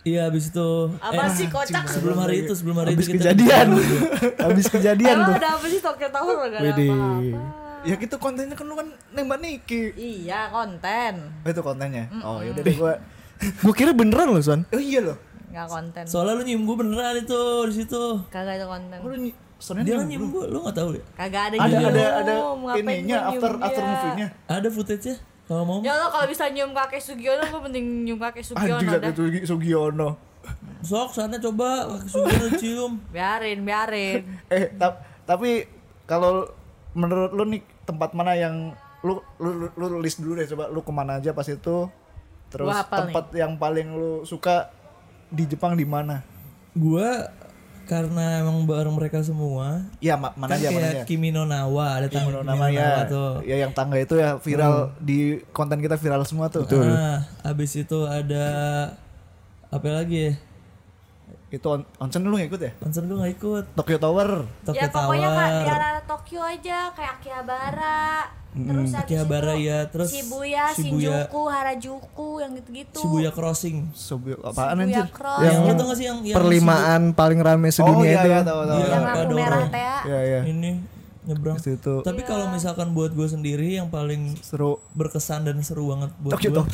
Iya, 0.04 0.28
habis 0.28 0.52
itu 0.52 0.70
Apa 1.00 1.24
eh, 1.24 1.32
sih 1.32 1.48
kocak? 1.48 1.88
sebelum 1.88 2.20
hari 2.20 2.44
itu, 2.44 2.52
sebelum 2.52 2.76
hari 2.76 2.92
Habis 2.92 3.08
itu 3.08 3.16
kita 3.16 3.32
kejadian. 3.32 3.68
Habis 4.46 4.66
kejadian 4.68 5.16
Emang 5.16 5.26
tuh. 5.26 5.36
udah 5.40 5.52
apa 5.54 5.66
sih 5.66 5.80
Tokyo 5.80 6.10
Tower 6.12 6.36
gak 6.46 6.60
ada 6.60 6.70
apa-apa. 6.70 7.40
Ya 7.84 7.96
gitu 7.96 8.16
kontennya 8.16 8.52
kan 8.54 8.64
lu 8.64 8.76
kan 8.76 8.88
nembak 9.12 9.40
Niki. 9.40 9.96
Iya 9.96 10.48
konten, 10.50 11.14
Oh, 11.38 11.50
itu 11.50 11.62
kontennya. 11.62 12.06
Oh, 12.20 12.40
yaudah 12.40 12.62
deh 12.62 12.76
gua. 12.76 12.96
Gue 13.60 13.74
kira 13.74 13.92
beneran 13.92 14.28
loh 14.30 14.40
Son. 14.40 14.64
Oh 14.66 14.80
iya 14.82 15.00
loh. 15.02 15.16
nggak 15.50 15.68
konten. 15.68 16.04
Soalnya 16.04 16.34
lu 16.34 16.44
nyium 16.44 16.64
gue 16.64 16.76
beneran 16.76 17.16
itu 17.16 17.40
di 17.64 17.76
situ. 17.78 18.04
Kagak 18.28 18.56
itu 18.56 18.66
konten. 18.66 18.98
Oh, 18.98 19.08
lu 19.08 19.18
ny- 19.22 19.38
soalnya 19.56 19.84
Dia 19.86 19.96
nyium 20.02 20.28
gue, 20.30 20.44
lu 20.48 20.60
gak 20.62 20.76
tahu 20.76 20.90
ya? 20.94 21.04
Kagak 21.14 21.44
ada 21.46 21.56
ada 21.58 21.78
ada 21.86 22.06
ada 22.18 22.34
ininya 22.74 23.18
after 23.30 23.52
after 23.58 23.84
movie-nya. 23.86 24.28
Ada 24.46 24.68
footage-nya 24.68 25.16
kalau 25.44 25.64
mau. 25.64 25.80
Ya 25.80 25.94
Allah 25.94 26.08
kalau 26.08 26.26
bisa 26.26 26.48
nyium 26.48 26.72
kakek 26.72 27.00
Sugiono 27.00 27.44
gue 27.44 27.62
mending 27.62 27.86
nyium 28.04 28.18
kakek 28.18 28.44
Sugiono 28.46 28.78
Anjing 28.78 28.90
dah. 28.90 29.00
kakek 29.02 29.14
Sugi- 29.14 29.46
Sugiono. 29.46 30.10
Sok 30.80 31.10
sana 31.12 31.36
coba 31.38 31.88
kaki 31.90 32.08
Sugiono 32.10 32.48
cium. 32.58 32.92
Biarin, 33.10 33.60
biarin. 33.62 34.24
Eh, 34.50 34.72
tap- 34.74 35.04
tapi 35.24 35.68
kalau 36.04 36.48
menurut 36.94 37.32
lu 37.32 37.44
nih 37.46 37.60
tempat 37.84 38.12
mana 38.12 38.34
yang 38.34 38.72
lu 39.02 39.20
lu, 39.36 39.50
lu, 39.68 39.86
lu 39.86 39.98
list 40.00 40.20
dulu 40.20 40.36
deh 40.36 40.48
coba 40.48 40.68
lu 40.68 40.80
ke 40.80 40.92
mana 40.92 41.18
aja 41.18 41.32
pas 41.32 41.44
itu 41.44 41.88
terus 42.48 42.72
tempat 42.86 43.34
yang 43.34 43.58
paling 43.58 43.92
lu 43.92 44.24
suka 44.24 44.72
di 45.28 45.44
Jepang 45.44 45.74
di 45.74 45.84
mana 45.84 46.24
Gua 46.72 47.28
karena 47.84 48.40
emang 48.40 48.64
bareng 48.64 48.92
mereka 48.92 49.20
semua. 49.20 49.84
Iya 50.00 50.16
ma- 50.16 50.32
mana 50.34 50.52
kan 50.52 50.58
aja 50.58 50.70
mana 50.70 50.80
kayak 50.82 50.96
aja 50.96 51.04
Kimi 51.04 51.30
no 51.30 51.44
Nawa, 51.44 52.00
ada 52.00 52.08
tangga 52.08 52.32
Kimi 52.32 52.32
no 52.34 52.40
nama 52.42 52.66
ya 52.68 52.80
Nawa 52.80 53.02
tuh. 53.06 53.32
ya 53.44 53.56
yang 53.60 53.72
tangga 53.72 53.98
itu 53.98 54.16
ya 54.16 54.36
viral 54.38 54.74
di 54.98 55.20
konten 55.50 55.78
kita 55.78 55.96
viral 55.96 56.24
semua 56.24 56.48
tuh 56.48 56.64
Nah, 56.66 57.28
habis 57.42 57.72
itu 57.74 58.00
ada 58.04 58.46
apa 59.68 59.88
lagi 59.90 60.32
ya? 60.32 60.34
Itu 61.54 61.68
on 61.70 61.86
onsen 61.98 62.22
lu 62.22 62.34
ngikut 62.34 62.58
ya 62.58 62.72
Konser 62.76 63.06
gue 63.06 63.14
gak 63.14 63.32
ikut. 63.32 63.66
Tokyo 63.74 63.98
Tower 63.98 64.30
Tokyo 64.64 64.82
ya 64.82 64.90
pokoknya 64.90 65.28
Tower. 65.28 65.38
kak 65.38 65.50
di 65.54 65.70
arah 65.70 65.94
Tokyo 66.04 66.42
aja 66.42 66.78
kayak 66.92 67.14
Akihabara. 67.16 68.02
Terus 68.54 68.70
habis 68.88 68.94
Akihabara 69.00 69.54
itu 69.54 69.66
ya, 69.66 69.80
terus 69.88 70.10
Shibuya, 70.10 70.64
Shibuya. 70.70 71.10
Shinjuku, 71.26 71.42
Harajuku 71.48 72.30
yang 72.38 72.52
gitu-gitu. 72.54 73.00
Shibuya 73.00 73.30
Crossing. 73.30 73.90
Sobi 73.92 74.34
apaan 74.36 74.54
Shibuya 74.76 74.86
anjir 75.00 75.08
Cross. 75.10 75.42
yang 75.42 75.62
tau 75.72 75.86
gak 75.86 75.98
sih 75.98 76.06
yang, 76.06 76.18
yang 76.24 76.36
Perlimaan 76.36 77.02
paling 77.12 77.40
rame 77.40 77.66
oh 77.66 77.72
sedunia 77.72 78.02
iya 78.04 78.14
itu. 78.16 78.28
iya 78.28 78.40
tahu 78.42 78.62
tahu 78.64 78.78
Iya. 78.78 78.88
yang 78.88 79.04
lampu 79.04 79.34
merah 79.34 79.64
teh 79.68 79.78
ya. 79.80 79.98
iya 80.04 80.20
iya 80.24 80.40
ini 80.44 80.72
nyebrang. 81.24 81.56
Di 81.56 81.64
situ 81.68 81.94
Tapi 82.00 82.22
kalau 82.22 82.46
misalkan 82.48 82.88
buat 82.92 83.12
gue 83.12 83.26
sendiri 83.26 83.74
yang 83.74 83.88
paling 83.88 84.38
seru 84.40 84.78
berkesan 84.92 85.44
dan 85.44 85.58
seru 85.60 85.88
banget 85.88 86.10
buat 86.20 86.34
Tokyo 86.34 86.50
gue. 86.52 86.58
Tower 86.60 86.74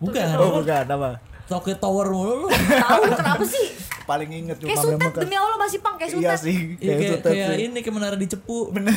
Bukan. 0.00 0.26
oh 0.34 0.50
bukan 0.56 0.86
apa 0.88 1.10
Tokyo 1.46 1.74
Tower 1.76 2.06
mulu 2.08 2.34
lu. 2.36 2.48
Tahu 2.48 3.02
kenapa 3.12 3.42
sih? 3.44 3.66
Paling 4.10 4.30
inget 4.34 4.56
cuma 4.58 4.68
Kayak 4.68 4.82
sutet 4.82 5.12
demi 5.16 5.36
Allah 5.38 5.54
masih 5.56 5.78
pang 5.78 5.94
kayak 5.94 6.10
iya 6.10 6.18
sutet. 6.34 6.38
sih 6.42 6.56
Iya, 6.58 6.74
kayak 6.74 6.98
kayak, 6.98 7.10
sutet 7.14 7.30
kayak 7.30 7.48
sih 7.48 7.62
ini 7.62 7.78
kayak 7.78 7.94
menara 7.94 8.16
di 8.18 8.26
cepu. 8.26 8.58
bener 8.74 8.94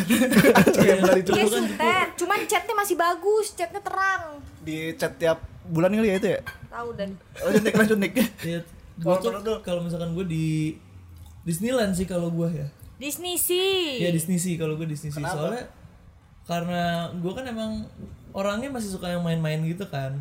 kayak 0.73 0.97
dari 1.05 1.21
Kayak 1.21 1.27
Jepang 1.29 1.49
sutet, 1.53 2.07
cuman 2.17 2.37
chatnya 2.43 2.73
masih 2.73 2.95
bagus, 2.97 3.45
chatnya 3.53 3.81
terang. 3.81 4.23
di 4.59 4.75
chat 4.95 5.13
tiap 5.15 5.37
bulan 5.63 5.91
kali 5.91 6.07
ya 6.07 6.15
itu 6.17 6.29
ya 6.29 6.41
Tahu 6.67 6.89
dan 6.97 7.09
lanjut 7.37 7.61
Nick 7.61 7.75
lanjut 7.77 7.97
Nick 8.01 8.13
Iya. 8.41 8.59
Kalau 8.97 9.39
tuh 9.39 9.79
misalkan 9.79 10.11
gue 10.13 10.25
di 10.25 10.45
Disneyland 11.43 11.93
sih 11.93 12.05
kalau 12.05 12.29
gue 12.29 12.49
ya. 12.49 12.67
Disney 12.95 13.35
sih. 13.35 13.99
Ya 13.99 14.09
Disney 14.09 14.39
sih 14.39 14.55
kalau 14.55 14.73
gue 14.73 14.87
Disney 14.87 15.11
sih 15.11 15.21
soalnya 15.21 15.67
karena 16.43 17.11
gue 17.15 17.31
kan 17.31 17.45
emang 17.45 17.87
orangnya 18.33 18.67
masih 18.67 18.89
suka 18.89 19.07
yang 19.07 19.21
main-main 19.21 19.61
gitu 19.63 19.85
kan. 19.87 20.19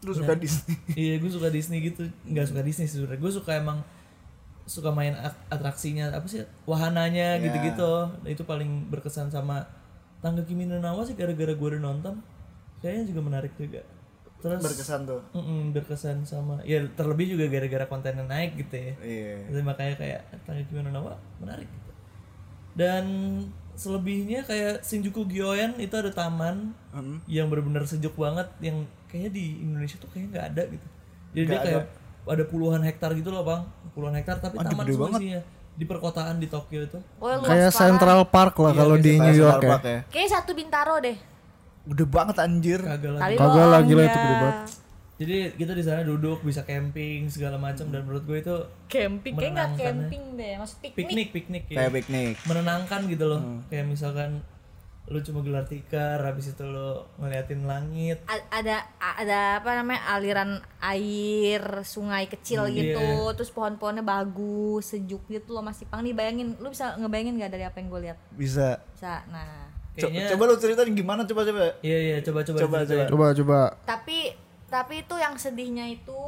lu 0.00 0.16
suka 0.16 0.32
Disney 0.32 0.80
iya 0.96 1.20
gue 1.20 1.28
suka 1.28 1.52
Disney 1.52 1.84
gitu 1.84 2.08
nggak 2.24 2.48
suka 2.48 2.64
Disney 2.64 2.88
sih 2.88 2.96
sebenarnya 2.96 3.20
gue 3.20 3.32
suka 3.36 3.52
emang 3.52 3.84
suka 4.70 4.94
main 4.94 5.10
at- 5.12 5.34
atraksinya 5.50 6.14
apa 6.14 6.22
sih 6.24 6.38
wahananya 6.62 7.34
Ya. 7.34 7.42
gitu-gitu 7.42 7.90
Nah, 8.22 8.30
itu 8.30 8.42
paling 8.44 8.86
berkesan 8.86 9.26
sama 9.26 9.66
tangga 10.20 10.46
Kimi 10.46 10.64
no 10.64 10.78
Nawa 10.78 11.02
sih 11.02 11.18
gara-gara 11.18 11.50
gue 11.50 11.68
udah 11.68 11.82
nonton 11.82 12.22
kayaknya 12.78 13.10
juga 13.10 13.20
menarik 13.20 13.50
juga 13.58 13.82
terus 14.38 14.62
berkesan 14.62 15.04
tuh 15.04 15.20
Mm-mm, 15.32 15.74
berkesan 15.74 16.22
sama 16.22 16.62
ya 16.62 16.78
terlebih 16.94 17.34
juga 17.34 17.50
gara-gara 17.50 17.84
kontennya 17.84 18.24
naik 18.24 18.56
gitu 18.56 18.72
ya 18.72 18.92
iya 19.02 19.34
jadi 19.48 19.62
makanya 19.62 19.94
kayak 19.96 20.20
tangga 20.44 20.62
Kimi 20.62 20.80
no 20.80 20.90
Nawa 20.90 21.18
menarik 21.36 21.66
gitu. 21.66 21.90
dan 22.72 23.04
selebihnya 23.74 24.44
kayak 24.44 24.80
Shinjuku 24.80 25.24
Gyoen 25.26 25.72
itu 25.76 25.92
ada 25.92 26.08
taman 26.10 26.72
Hmm. 26.90 27.16
yang 27.26 27.46
benar-benar 27.46 27.84
sejuk 27.84 28.12
banget 28.14 28.44
yang 28.60 28.82
kayaknya 29.06 29.30
di 29.32 29.46
Indonesia 29.60 29.96
tuh 29.96 30.08
kayaknya 30.08 30.30
nggak 30.30 30.46
ada 30.52 30.62
gitu 30.68 30.86
jadi 31.32 31.46
dia 31.46 31.58
kayak 31.58 31.80
ada. 31.80 31.99
Puluhan 32.22 32.80
hektar 32.80 33.10
gitu 33.12 33.28
loh 33.28 33.42
bang 33.42 33.62
puluhan 33.90 34.14
hektar 34.14 34.38
tapi 34.38 34.56
Aduh, 34.56 34.70
taman 34.70 34.84
semua 34.86 35.00
banget. 35.08 35.20
isinya 35.20 35.40
di 35.70 35.84
perkotaan 35.84 36.36
di 36.36 36.46
Tokyo 36.46 36.80
itu 36.82 36.98
Oh, 37.16 37.30
Kayak 37.40 37.70
parah. 37.70 37.72
Central 37.72 38.20
Park 38.26 38.54
lah 38.56 38.72
kalau 38.74 38.96
di 38.96 39.16
New 39.16 39.32
York 39.32 39.60
ya. 39.60 39.76
Ya 39.80 40.00
Kayak 40.06 40.28
satu 40.30 40.52
Bintaro 40.52 40.98
deh. 40.98 41.16
gede 41.82 42.04
banget 42.04 42.36
anjir 42.38 42.78
kagak 42.78 43.12
lagi 43.12 43.34
Kagak 43.34 43.40
bohong 43.48 43.70
lah, 43.70 43.80
gila 43.82 44.02
itu 44.02 44.18
gede 44.18 44.36
banget. 44.36 44.56
jadi 45.16 45.36
kita 45.52 45.72
di 45.74 45.82
sana 45.82 46.00
duduk 46.02 46.38
bisa 46.40 46.60
camping 46.62 47.26
segala 47.26 47.56
macam 47.56 47.88
dan 47.88 48.00
menurut 48.02 48.22
gue 48.22 48.38
itu 48.38 48.56
Camping 48.86 49.32
kayak 49.34 49.52
nggak 49.52 49.68
ya. 49.70 49.80
camping 49.82 50.22
deh, 50.34 50.52
maksud 50.56 50.76
piknik. 50.78 50.96
piknik 50.98 51.28
piknik 51.30 51.64
ya 51.66 51.76
kayak 51.78 51.92
piknik 51.94 52.34
menenangkan 52.42 53.00
gitu 53.06 53.24
loh 53.26 53.40
Hmm. 53.40 53.60
kayak 53.66 53.84
misalkan 53.86 54.30
lu 55.06 55.18
cuma 55.20 55.40
gelar 55.40 55.64
tikar 55.64 56.20
habis 56.20 56.48
itu 56.48 56.62
lu 56.62 56.90
ngeliatin 57.16 57.64
langit. 57.64 58.20
A- 58.24 58.46
ada 58.52 58.84
ada 59.00 59.58
apa 59.58 59.70
namanya 59.74 60.06
aliran 60.08 60.50
air 60.78 61.62
sungai 61.82 62.26
kecil 62.26 62.62
Hmm, 62.62 62.74
gitu 62.74 63.06
terus 63.32 63.48
pohon-pohonnya 63.48 64.00
bagus 64.00 64.92
sejuk 64.92 65.24
gitu 65.26 65.50
loh 65.50 65.60
masih 65.60 65.84
pang 65.84 66.00
nih 66.00 66.12
bayangin 66.12 66.54
lu 66.56 66.68
bisa 66.68 66.94
ngebayangin 66.94 67.38
gak 67.38 67.50
dari 67.50 67.64
apa 67.64 67.76
yang 67.76 67.88
gue 67.88 68.00
lihat? 68.04 68.18
Bisa. 68.30 68.78
Bisa 68.92 69.24
nah. 69.28 69.66
Co- 69.92 70.06
kayaknya 70.06 70.30
coba 70.30 70.42
lu 70.44 70.54
ceritain 70.56 70.92
gimana 70.92 71.20
coba 71.24 71.42
coba. 71.42 71.60
Iya 71.80 71.98
iya 71.98 72.16
coba 72.20 72.40
coba 72.40 72.58
Coba, 72.60 72.76
ceritain. 72.80 73.08
Coba 73.08 73.26
coba. 73.32 73.60
tapi 73.82 74.18
tapi 74.66 74.94
itu 75.00 75.14
yang 75.16 75.34
sedihnya 75.34 75.90
itu 75.90 76.20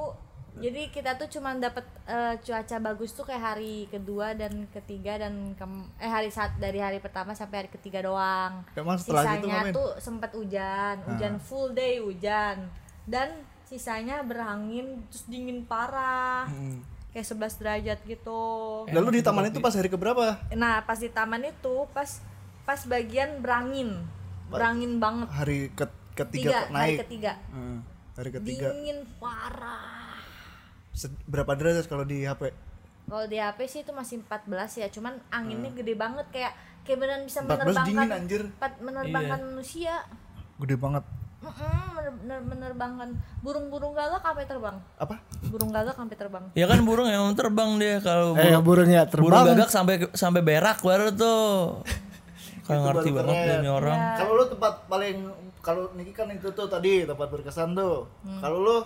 jadi 0.60 0.92
kita 0.92 1.16
tuh 1.16 1.28
cuma 1.32 1.56
dapat 1.56 1.80
eh, 2.04 2.34
cuaca 2.44 2.76
bagus 2.76 3.16
tuh 3.16 3.24
kayak 3.24 3.56
hari 3.56 3.88
kedua 3.88 4.36
dan 4.36 4.68
ketiga 4.68 5.16
dan 5.16 5.56
kem- 5.56 5.88
eh 5.96 6.10
hari 6.10 6.28
saat 6.28 6.52
dari 6.60 6.76
hari 6.76 7.00
pertama 7.00 7.32
sampai 7.32 7.64
hari 7.64 7.70
ketiga 7.72 8.04
doang. 8.04 8.60
Emang 8.76 9.00
setelah 9.00 9.24
gitu 9.24 9.48
sisanya 9.48 9.54
ngapain? 9.64 9.72
tuh 9.72 9.90
sempat 9.96 10.30
hujan 10.36 10.96
hujan 11.08 11.34
full 11.40 11.72
day 11.72 12.04
hujan. 12.04 12.68
Dan 13.08 13.32
sisanya 13.64 14.20
berangin 14.20 15.00
terus 15.08 15.24
dingin 15.24 15.64
parah. 15.64 16.44
Kayak 17.12 17.26
11 17.32 17.60
derajat 17.60 17.98
gitu. 18.04 18.42
Lalu 18.92 19.20
di 19.20 19.22
taman 19.24 19.48
itu 19.48 19.60
pas 19.60 19.72
hari 19.72 19.88
keberapa? 19.88 20.36
Nah 20.52 20.84
pas 20.84 21.00
di 21.00 21.08
taman 21.08 21.48
itu 21.48 21.88
pas 21.96 22.20
pas 22.68 22.80
bagian 22.84 23.40
berangin. 23.40 24.04
Berangin 24.52 25.00
banget. 25.00 25.28
Hari 25.32 25.58
ke 25.72 25.88
ketiga 26.12 26.60
tiga 26.60 26.60
hari 26.68 26.72
naik 26.76 26.96
ketiga. 27.08 27.32
Hmm, 27.48 27.78
hari 28.20 28.30
ketiga. 28.36 28.68
Dingin 28.68 29.00
parah 29.16 30.01
berapa 31.24 31.52
derajat 31.52 31.86
kalau 31.86 32.02
di 32.02 32.22
HP? 32.22 32.52
Kalau 33.02 33.26
di 33.26 33.36
HP 33.36 33.58
sih 33.66 33.80
itu 33.82 33.90
masih 33.90 34.22
14 34.22 34.48
ya, 34.78 34.88
cuman 34.88 35.18
anginnya 35.28 35.72
gede 35.72 35.94
banget 35.94 36.26
kayak 36.30 36.52
kayak 36.82 36.98
beneran 36.98 37.22
bisa 37.22 37.40
14 37.40 37.48
menerbangkan 37.48 37.86
dingin, 37.88 38.10
anjir. 38.12 38.42
pat- 38.56 38.78
menerbangkan 38.78 39.40
manusia. 39.44 39.94
Gede 40.56 40.76
banget. 40.76 41.04
Mener- 41.42 42.46
menerbangkan 42.46 43.08
burung-burung 43.42 43.92
gagak 43.92 44.22
sampai 44.22 44.46
terbang. 44.46 44.76
Apa? 44.94 45.18
Burung 45.44 45.74
gagak 45.74 45.98
sampai 45.98 46.14
terbang. 46.14 46.44
Ya 46.54 46.70
kan 46.70 46.78
burung 46.80 47.10
yang 47.10 47.26
terbang 47.34 47.74
dia 47.76 47.98
kalau 47.98 48.38
Eh 48.38 48.54
burung, 48.54 48.86
burungnya 48.86 49.02
burung 49.08 49.26
terbang. 49.34 49.44
gagak 49.52 49.68
sampai 49.68 49.94
sampai 50.14 50.40
berak 50.40 50.78
baru 50.80 51.10
tuh. 51.10 51.82
Kayak 52.62 52.80
ngerti 52.86 53.10
banget 53.10 53.34
dia 53.36 53.54
ini 53.58 53.68
orang. 53.68 53.98
Kalau 54.14 54.32
lu 54.38 54.44
tempat 54.46 54.86
paling 54.86 55.16
kalau 55.58 55.90
Niki 55.92 56.14
kan 56.14 56.30
itu 56.30 56.46
tuh 56.48 56.70
tadi 56.70 57.02
tempat 57.02 57.26
berkesan 57.28 57.74
tuh. 57.74 58.06
Kalau 58.38 58.58
lu 58.62 58.76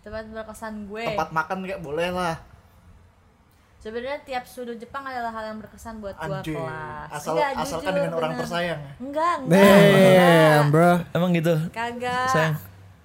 Tempat 0.00 0.24
berkesan 0.26 0.86
gue. 0.86 1.04
tempat 1.06 1.28
makan 1.30 1.56
kayak 1.62 1.80
boleh 1.80 2.08
lah. 2.08 2.36
Sebenarnya 3.76 4.20
tiap 4.20 4.44
sudut 4.44 4.76
Jepang 4.76 5.00
adalah 5.02 5.32
hal 5.32 5.44
yang 5.46 5.58
berkesan 5.58 5.98
buat 5.98 6.12
gua 6.14 6.40
Anjir. 6.40 6.52
kelas. 6.52 7.08
Asal 7.10 7.32
Enggak, 7.32 7.48
asalkan 7.54 7.80
jujur, 7.80 7.96
dengan 7.96 8.12
orang 8.12 8.30
bener. 8.30 8.40
tersayang 8.44 8.76
ya. 8.78 8.92
Enggak, 8.98 9.34
enggak. 9.40 9.56
Damn, 9.56 10.66
bro. 10.68 10.92
Emang 11.10 11.30
gitu. 11.32 11.54
Kagak. 11.70 12.28
Sayang. 12.28 12.54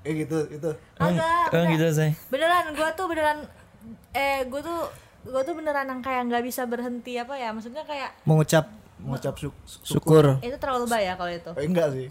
Eh 0.04 0.14
gitu, 0.18 0.38
itu. 0.50 0.70
Emang, 0.94 1.16
Kagak. 1.16 1.48
emang 1.50 1.68
gitu, 1.72 1.86
sayang. 1.90 2.14
Beneran 2.28 2.66
gua 2.72 2.90
tuh 2.92 3.06
beneran 3.08 3.38
eh 4.12 4.44
gua 4.46 4.60
tuh 4.60 4.80
gua 5.26 5.42
tuh 5.42 5.56
beneran 5.56 5.88
yang 5.88 6.02
kayak 6.02 6.22
nggak 6.28 6.44
bisa 6.44 6.62
berhenti 6.64 7.16
apa 7.16 7.34
ya? 7.34 7.50
Maksudnya 7.50 7.84
kayak 7.84 8.12
Mengucap 8.24 8.68
Mengucap 8.96 9.32
syuk- 9.34 9.64
syukur. 9.82 10.40
itu 10.42 10.56
terlalu 10.56 10.84
lebay 10.84 11.04
ya 11.06 11.16
kalau 11.16 11.28
itu. 11.30 11.52
Eh, 11.54 11.66
enggak 11.66 11.88
sih. 11.90 12.08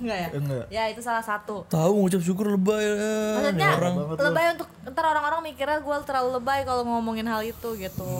Enggak 0.00 0.18
ya? 0.18 0.28
Enggak. 0.36 0.64
Ya 0.68 0.82
itu 0.92 1.00
salah 1.00 1.24
satu. 1.24 1.64
Tahu 1.66 1.90
ngucap 2.00 2.20
syukur 2.20 2.52
lebay 2.52 2.84
ya. 2.84 2.94
Maksudnya 3.40 3.68
Ini 3.70 3.78
orang. 3.80 3.94
lebay 4.18 4.46
untuk 4.54 4.68
ntar 4.90 5.04
orang-orang 5.08 5.40
mikirnya 5.52 5.78
gue 5.80 5.96
terlalu 6.04 6.30
lebay 6.36 6.64
kalau 6.68 6.82
ngomongin 6.84 7.26
hal 7.28 7.40
itu 7.40 7.68
gitu. 7.76 8.10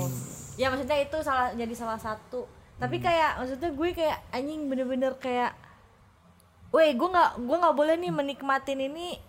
Ya 0.56 0.68
maksudnya 0.68 0.98
itu 1.00 1.16
salah 1.20 1.52
jadi 1.56 1.74
salah 1.76 2.00
satu. 2.00 2.44
Tapi 2.80 2.96
kayak 2.96 3.40
maksudnya 3.44 3.70
gue 3.72 3.88
kayak 3.92 4.18
anjing 4.32 4.72
bener-bener 4.72 5.12
kayak, 5.20 5.52
weh 6.72 6.96
gue 6.96 7.08
nggak 7.08 7.30
gue 7.44 7.56
nggak 7.60 7.76
boleh 7.76 7.94
nih 8.00 8.12
menikmatin 8.12 8.80
ini 8.80 9.20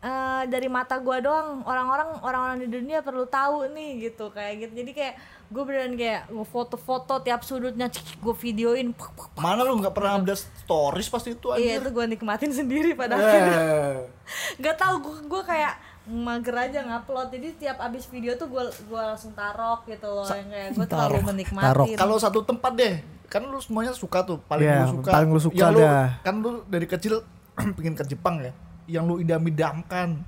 eh, 0.00 0.42
dari 0.46 0.66
mata 0.66 0.96
gue 0.96 1.16
doang. 1.18 1.62
Orang-orang 1.62 2.20
orang-orang 2.20 2.58
di 2.58 2.68
dunia 2.68 3.00
perlu 3.00 3.24
tahu 3.24 3.66
nih 3.68 4.08
gitu 4.08 4.28
kayak 4.28 4.54
gitu. 4.60 4.72
Jadi 4.76 4.90
kayak 4.92 5.14
gue 5.48 5.62
beneran 5.62 5.94
kayak 5.94 6.28
gue 6.28 6.44
foto-foto 6.44 7.18
tiap 7.18 7.40
sudutnya 7.40 7.88
gue 8.16 8.34
videoin. 8.36 8.90
Puk, 8.90 9.10
puk, 9.10 9.28
puk. 9.30 9.40
Mana 9.40 9.62
lu 9.62 9.76
nggak 9.76 9.90
pernah 9.90 10.16
update 10.16 10.42
stories 10.58 11.08
pasti 11.08 11.32
itu 11.32 11.48
Iya 11.50 11.76
anjir. 11.76 11.80
itu 11.80 11.90
gue 11.90 12.04
nikmatin 12.08 12.52
sendiri 12.60 12.92
pada 12.92 13.14
akhirnya 13.14 13.58
Eh. 13.58 13.96
nggak 14.60 14.76
tahu 14.76 14.94
gue 15.00 15.16
gue 15.26 15.42
kayak 15.42 15.74
mager 16.06 16.56
aja 16.58 16.80
ngupload 16.82 17.28
jadi 17.28 17.48
tiap 17.54 17.78
abis 17.78 18.06
video 18.06 18.32
tuh 18.34 18.46
gue 18.46 18.60
gua 18.86 19.12
langsung 19.12 19.28
tarok 19.30 19.84
gitu 19.84 20.04
loh 20.06 20.24
yang 20.24 20.48
kayak 20.48 20.68
gue 20.72 20.86
terlalu 20.86 21.18
menikmatin 21.22 21.96
Kalau 21.96 22.16
satu 22.16 22.40
tempat 22.40 22.72
deh, 22.72 22.94
kan 23.24 23.40
lu 23.40 23.56
semuanya 23.58 23.92
suka 23.92 24.20
tuh, 24.22 24.40
paling 24.42 24.64
Iya, 24.64 24.84
lu 24.84 25.00
suka. 25.00 25.10
paling 25.10 25.28
lu 25.28 25.36
suka 25.38 25.56
yang 25.58 25.72
lu, 25.74 25.84
kan 26.18 26.34
lu 26.38 26.50
dari 26.64 26.86
kecil 26.86 27.20
pengen 27.76 27.92
ke 27.92 28.04
Jepang 28.06 28.40
ya. 28.40 28.52
Yang 28.88 29.04
lu 29.04 29.14
idam-idamkan. 29.20 30.24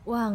wah 0.00 0.32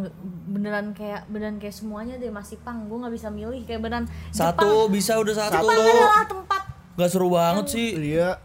beneran 0.47 0.93
kayak 0.93 1.25
beneran 1.27 1.57
kayak 1.57 1.73
semuanya 1.73 2.15
deh 2.15 2.29
masih 2.29 2.55
pang 2.57 2.85
gue 2.85 2.95
nggak 2.95 3.11
bisa 3.11 3.27
milih 3.27 3.65
kayak 3.65 3.81
beneran 3.81 4.05
Satu 4.29 4.87
bisa 4.87 5.17
udah 5.17 5.35
satu. 5.35 5.57
Jepang 5.57 5.75
adalah 5.75 6.23
tempat 6.23 6.61
Gak 6.95 7.09
seru 7.09 7.27
banget 7.27 7.65
sih. 7.67 7.89
Iya. 7.91 8.39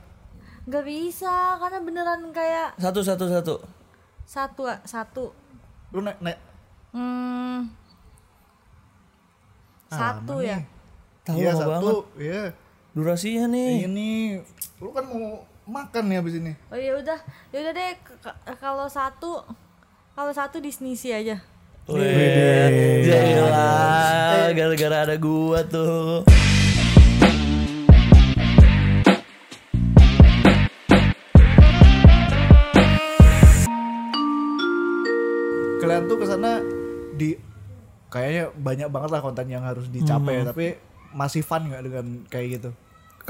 nggak 0.63 0.83
bisa 0.83 1.31
karena 1.57 1.79
beneran 1.81 2.21
kayak 2.31 2.75
Satu 2.77 3.01
satu 3.01 3.25
satu. 3.27 3.55
satu 4.25 4.63
satu 4.83 5.25
Lu 5.91 6.01
naik 6.01 6.19
naik 6.19 6.39
hmm, 6.91 7.69
satu 9.89 10.35
ya 10.41 10.59
Tahu 11.21 11.37
iya 11.37 11.53
lama 11.53 11.61
satu, 11.61 11.69
banget. 11.71 11.95
iya. 12.19 12.43
Durasinya 12.91 13.45
nih. 13.47 13.87
Ini 13.87 14.11
lu 14.81 14.91
kan 14.91 15.05
mau 15.05 15.45
makan 15.71 16.03
nih 16.11 16.17
habis 16.19 16.35
ini. 16.35 16.53
oh 16.75 16.79
ya 16.79 16.99
udah 16.99 17.19
ya 17.55 17.59
udah 17.63 17.73
deh 17.73 17.91
kalau 18.59 18.91
satu 18.91 19.47
kalau 20.19 20.33
satu 20.35 20.59
Disney 20.59 20.99
sih 20.99 21.15
aja 21.15 21.39
Wih, 21.91 23.03
jadilah 23.03 24.55
gara-gara 24.55 24.97
ada 25.11 25.17
gua 25.19 25.67
tuh. 25.67 26.23
Kalian 35.83 36.07
tuh 36.07 36.17
ke 36.21 36.27
sana 36.31 36.63
di 37.19 37.35
kayaknya 38.07 38.55
banyak 38.55 38.87
banget 38.87 39.11
lah 39.11 39.21
konten 39.25 39.51
yang 39.51 39.67
harus 39.67 39.91
dicapai, 39.91 40.47
tapi 40.47 40.79
masih 41.11 41.43
fun 41.43 41.67
nggak 41.67 41.83
dengan 41.83 42.07
kayak 42.31 42.47
gitu? 42.61 42.71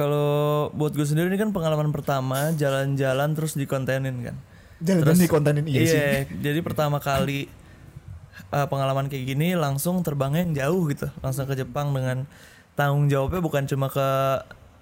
Kalau 0.00 0.30
buat 0.72 0.96
gue 0.96 1.04
sendiri 1.04 1.28
ini 1.28 1.36
kan 1.36 1.52
pengalaman 1.52 1.92
pertama 1.92 2.56
jalan-jalan 2.56 3.36
terus 3.36 3.52
dikontenin 3.52 4.16
kan. 4.24 4.36
Jalan 4.80 5.12
di 5.12 5.28
kontenin 5.28 5.68
iya, 5.68 5.84
sih. 5.84 6.40
jadi 6.40 6.64
pertama 6.64 7.04
kali 7.04 7.52
uh, 8.48 8.64
pengalaman 8.64 9.12
kayak 9.12 9.28
gini 9.28 9.52
langsung 9.52 10.00
terbangnya 10.00 10.40
yang 10.40 10.54
jauh 10.56 10.88
gitu, 10.88 11.12
langsung 11.20 11.44
ke 11.44 11.52
Jepang 11.52 11.92
dengan 11.92 12.24
tanggung 12.72 13.04
jawabnya 13.12 13.44
bukan 13.44 13.68
cuma 13.68 13.92
ke 13.92 14.08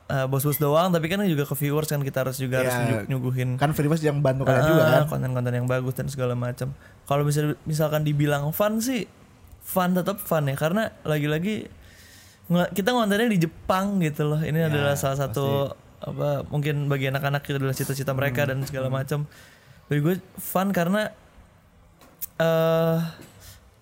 uh, 0.07 0.27
bos-bos 0.31 0.63
doang, 0.63 0.95
tapi 0.95 1.11
kan 1.11 1.19
juga 1.27 1.43
ke 1.43 1.55
viewers 1.59 1.91
kan 1.91 1.99
kita 1.99 2.23
harus 2.23 2.39
juga 2.39 2.63
harus 2.63 2.79
Ya, 2.79 2.87
nyug- 2.87 3.07
nyuguhin 3.11 3.59
Kan 3.59 3.75
Freebus 3.75 3.99
yang 3.99 4.23
bantu 4.23 4.47
kalian 4.47 4.71
juga 4.71 4.85
Ah, 4.87 4.93
kan? 5.03 5.19
konten-konten 5.19 5.51
yang 5.51 5.67
bagus 5.67 5.99
dan 5.99 6.07
segala 6.07 6.39
macam. 6.39 6.71
Kalau 7.11 7.27
misal 7.27 7.59
misalkan 7.67 8.07
dibilang 8.07 8.55
fun 8.55 8.79
sih, 8.79 9.11
fun 9.67 9.99
tetap 9.99 10.23
fun 10.23 10.47
ya 10.47 10.55
karena 10.55 10.95
lagi-lagi 11.03 11.67
kita 12.49 12.97
ngontennya 12.97 13.29
di 13.29 13.41
Jepang 13.45 14.01
gitu 14.01 14.25
loh. 14.25 14.41
Ini 14.41 14.73
adalah 14.73 14.97
salah 14.97 15.29
satu 15.29 15.73
apa 15.99 16.47
mungkin 16.49 16.87
bagi 16.89 17.11
anak-anak 17.11 17.43
itu 17.45 17.59
adalah 17.59 17.77
cita-cita 17.77 18.17
mereka 18.17 18.49
dan 18.49 18.65
segala 18.65 18.89
macam. 18.89 19.29
Bagi 19.89 20.01
gue 20.01 20.15
fun 20.41 20.73
karena 20.73 21.13
eh 22.39 22.99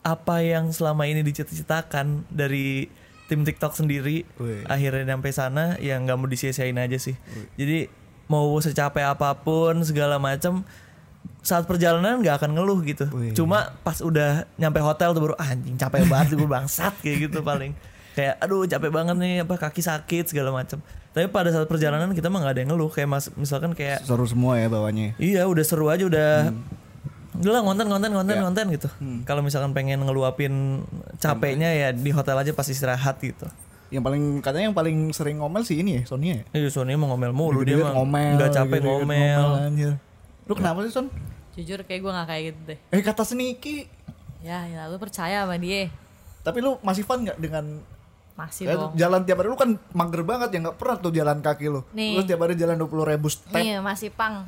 apa 0.07 0.37
yang 0.39 0.71
selama 0.71 1.03
ini 1.11 1.27
dicita-citakan 1.27 2.27
dari 2.31 2.87
tim 3.27 3.43
TikTok 3.43 3.75
sendiri 3.75 4.23
Wih. 4.39 4.63
akhirnya 4.71 5.19
sampai 5.19 5.33
sana 5.35 5.65
ya 5.83 5.99
nggak 5.99 6.15
mau 6.15 6.31
disia-siain 6.31 6.79
aja 6.79 6.95
sih. 6.99 7.19
Jadi 7.59 7.91
mau 8.31 8.55
secapek 8.59 9.03
apa 9.03 9.35
pun 9.39 9.83
segala 9.83 10.19
macam 10.19 10.63
saat 11.43 11.67
perjalanan 11.67 12.23
nggak 12.23 12.39
akan 12.43 12.51
ngeluh 12.55 12.79
gitu. 12.87 13.07
Wih. 13.11 13.35
Cuma 13.35 13.75
pas 13.83 13.99
udah 13.99 14.47
nyampe 14.59 14.79
hotel 14.79 15.11
tuh 15.11 15.23
baru 15.31 15.35
"Ah, 15.39 15.55
anjing 15.55 15.75
capek 15.75 16.07
banget 16.07 16.39
gue 16.39 16.49
bangsat 16.55 16.95
kayak 17.03 17.31
gitu 17.31 17.43
paling. 17.43 17.75
Kayak 18.17 18.41
aduh 18.41 18.65
capek 18.65 18.89
banget 18.89 19.17
nih 19.17 19.35
apa 19.45 19.55
kaki 19.55 19.85
sakit 19.85 20.33
segala 20.33 20.49
macam. 20.51 20.81
Tapi 21.13 21.29
pada 21.29 21.53
saat 21.53 21.69
perjalanan 21.69 22.09
kita 22.11 22.27
mah 22.27 22.41
nggak 22.41 22.55
ada 22.57 22.61
yang 22.65 22.71
ngeluh 22.73 22.89
kayak 22.89 23.09
mas 23.09 23.29
misalkan 23.37 23.77
kayak 23.77 24.01
Seru 24.03 24.25
semua 24.25 24.57
ya 24.57 24.73
bawahnya. 24.73 25.13
Iya 25.17 25.45
udah 25.45 25.65
seru 25.65 25.87
aja 25.87 26.03
udah 26.03 26.51
Udah 27.37 27.53
lah 27.53 27.61
konten 27.61 27.85
konten 27.85 28.11
konten 28.11 28.33
Ya. 28.33 28.41
konten 28.41 28.65
gitu. 28.73 28.89
Kalau 29.23 29.45
misalkan 29.45 29.77
pengen 29.77 30.01
ngeluapin 30.01 30.81
capeknya 31.21 31.69
ya 31.69 31.89
di 31.93 32.09
hotel 32.09 32.41
aja 32.41 32.49
pas 32.51 32.65
istirahat 32.65 33.21
gitu. 33.21 33.45
Yang 33.93 34.03
paling 34.03 34.23
katanya 34.41 34.73
yang 34.73 34.77
paling 34.77 34.99
sering 35.13 35.37
ngomel 35.39 35.61
sih 35.61 35.79
ini 35.79 36.01
ya, 36.01 36.03
Sonia 36.09 36.41
ya. 36.41 36.65
Iya 36.65 36.69
Sony 36.73 36.97
mau 36.97 37.13
ngomel 37.13 37.37
mulu 37.37 37.61
dia 37.63 37.77
mah 37.77 37.93
nggak 37.93 38.51
capek 38.51 38.81
dikit-dikit 38.81 38.89
ngomel. 39.05 39.45
anjir. 39.63 39.93
Lu 40.49 40.57
kenapa 40.57 40.81
sih 40.83 40.91
Son? 40.91 41.07
jujur 41.53 41.81
kayak 41.85 42.05
gue 42.05 42.13
nggak 42.13 42.29
kayak 42.29 42.43
gitu 42.53 42.61
deh 42.69 42.79
Eh 42.93 43.01
kata 43.01 43.25
Seniki, 43.25 43.89
ya 44.45 44.69
ya 44.69 44.93
lu 44.93 45.01
percaya 45.01 45.49
sama 45.49 45.57
dia 45.57 45.89
tapi 46.45 46.61
lu 46.61 46.77
masih 46.85 47.01
fun 47.01 47.25
nggak 47.25 47.41
dengan 47.41 47.81
masih 48.37 48.69
eh, 48.69 48.77
dong 48.77 48.93
jalan 48.93 49.25
tiap 49.25 49.41
hari 49.41 49.49
lu 49.49 49.57
kan 49.57 49.71
mager 49.97 50.23
banget 50.23 50.49
ya 50.53 50.59
nggak 50.69 50.77
pernah 50.77 50.97
tuh 51.01 51.13
jalan 51.13 51.41
kaki 51.41 51.67
lu. 51.73 51.81
Nih. 51.97 52.21
Lu 52.21 52.23
tiap 52.23 52.45
hari 52.45 52.55
jalan 52.55 52.77
20 52.77 53.11
ribu 53.17 53.29
step. 53.33 53.57
Nih 53.57 53.81
masih 53.81 54.13
pang. 54.13 54.45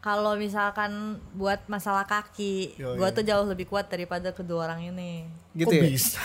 Kalau 0.00 0.32
misalkan 0.32 1.20
buat 1.36 1.60
masalah 1.68 2.08
kaki, 2.08 2.72
Yo, 2.80 2.96
gua 2.96 3.12
iya. 3.12 3.16
tuh 3.16 3.24
jauh 3.24 3.44
lebih 3.44 3.68
kuat 3.68 3.92
daripada 3.92 4.32
kedua 4.32 4.64
orang 4.64 4.88
ini. 4.88 5.28
Kok 5.52 5.56
Gitu 5.60 5.74
ya? 5.76 5.82
bisa? 5.84 6.20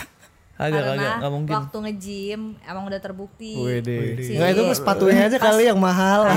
Agak 0.55 0.71
Karena 0.77 0.91
agak 0.95 1.13
nggak 1.19 1.31
mungkin. 1.31 1.53
waktu 1.53 1.77
nge-gym 1.81 2.41
emang 2.61 2.83
udah 2.85 2.99
terbukti. 2.99 3.53
Wede. 3.57 3.99
Si- 4.17 4.33
Enggak 4.33 4.49
itu 4.49 4.61
sepatunya 4.71 5.21
aja 5.25 5.37
kali 5.37 5.63
yang 5.65 5.75
mahal. 5.75 6.31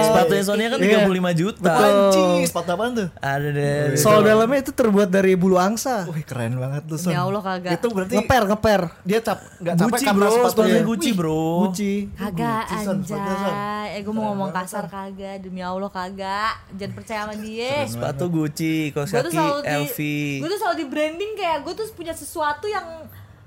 Sepatunya 0.00 0.42
Sonya 0.42 0.66
kan 0.68 0.78
35 0.78 1.34
juta. 1.34 1.72
Anjing, 1.72 2.46
sepatu 2.46 2.68
apaan 2.70 2.92
tuh? 2.94 3.08
Ada 3.16 3.48
deh. 3.50 3.82
Sol 3.94 4.22
dalamnya 4.22 4.58
itu 4.60 4.70
terbuat 4.70 5.08
dari 5.08 5.34
bulu 5.34 5.56
angsa. 5.56 6.06
Wih 6.06 6.22
keren 6.22 6.56
banget 6.56 6.86
tuh 6.86 6.94
Son. 6.96 7.10
Demi 7.10 7.18
Allah 7.18 7.42
kagak. 7.42 7.70
Itu 7.74 7.86
berarti 7.90 8.14
Ngeper, 8.16 8.42
ngeper. 8.46 8.80
dia 9.02 9.18
cap 9.18 9.38
nggak 9.58 9.74
capek 9.76 9.90
Gucci 9.90 10.04
karena 10.04 10.18
bro, 10.20 10.30
sepatunya. 10.32 10.80
Gucci 10.80 11.10
bro. 11.10 11.46
Gucci. 11.64 11.92
Kagak 12.12 12.62
anjay. 12.70 13.52
Eh 13.90 14.00
gue 14.00 14.14
mau 14.14 14.30
ngomong 14.30 14.50
kasar 14.52 14.86
kagak. 14.86 15.42
Demi 15.42 15.58
Allah 15.58 15.90
kagak. 15.90 16.54
Jangan 16.72 16.94
percaya 16.94 17.20
sama 17.26 17.34
dia. 17.36 17.82
Sepatu 17.84 18.24
Gucci, 18.28 18.94
kaos 18.94 19.10
Gue 19.10 19.20
tuh 19.20 19.26
kaki 19.26 19.36
selalu 19.36 19.58
di 19.58 19.74
LV. 19.82 19.98
Gue 20.38 20.48
tuh 20.48 20.58
selalu 20.60 20.76
di 20.76 20.86
branding 20.86 21.32
kayak 21.34 21.58
gue 21.60 21.74
tuh 21.74 21.86
punya 21.90 22.14
sesuatu 22.14 22.66
yang 22.66 22.86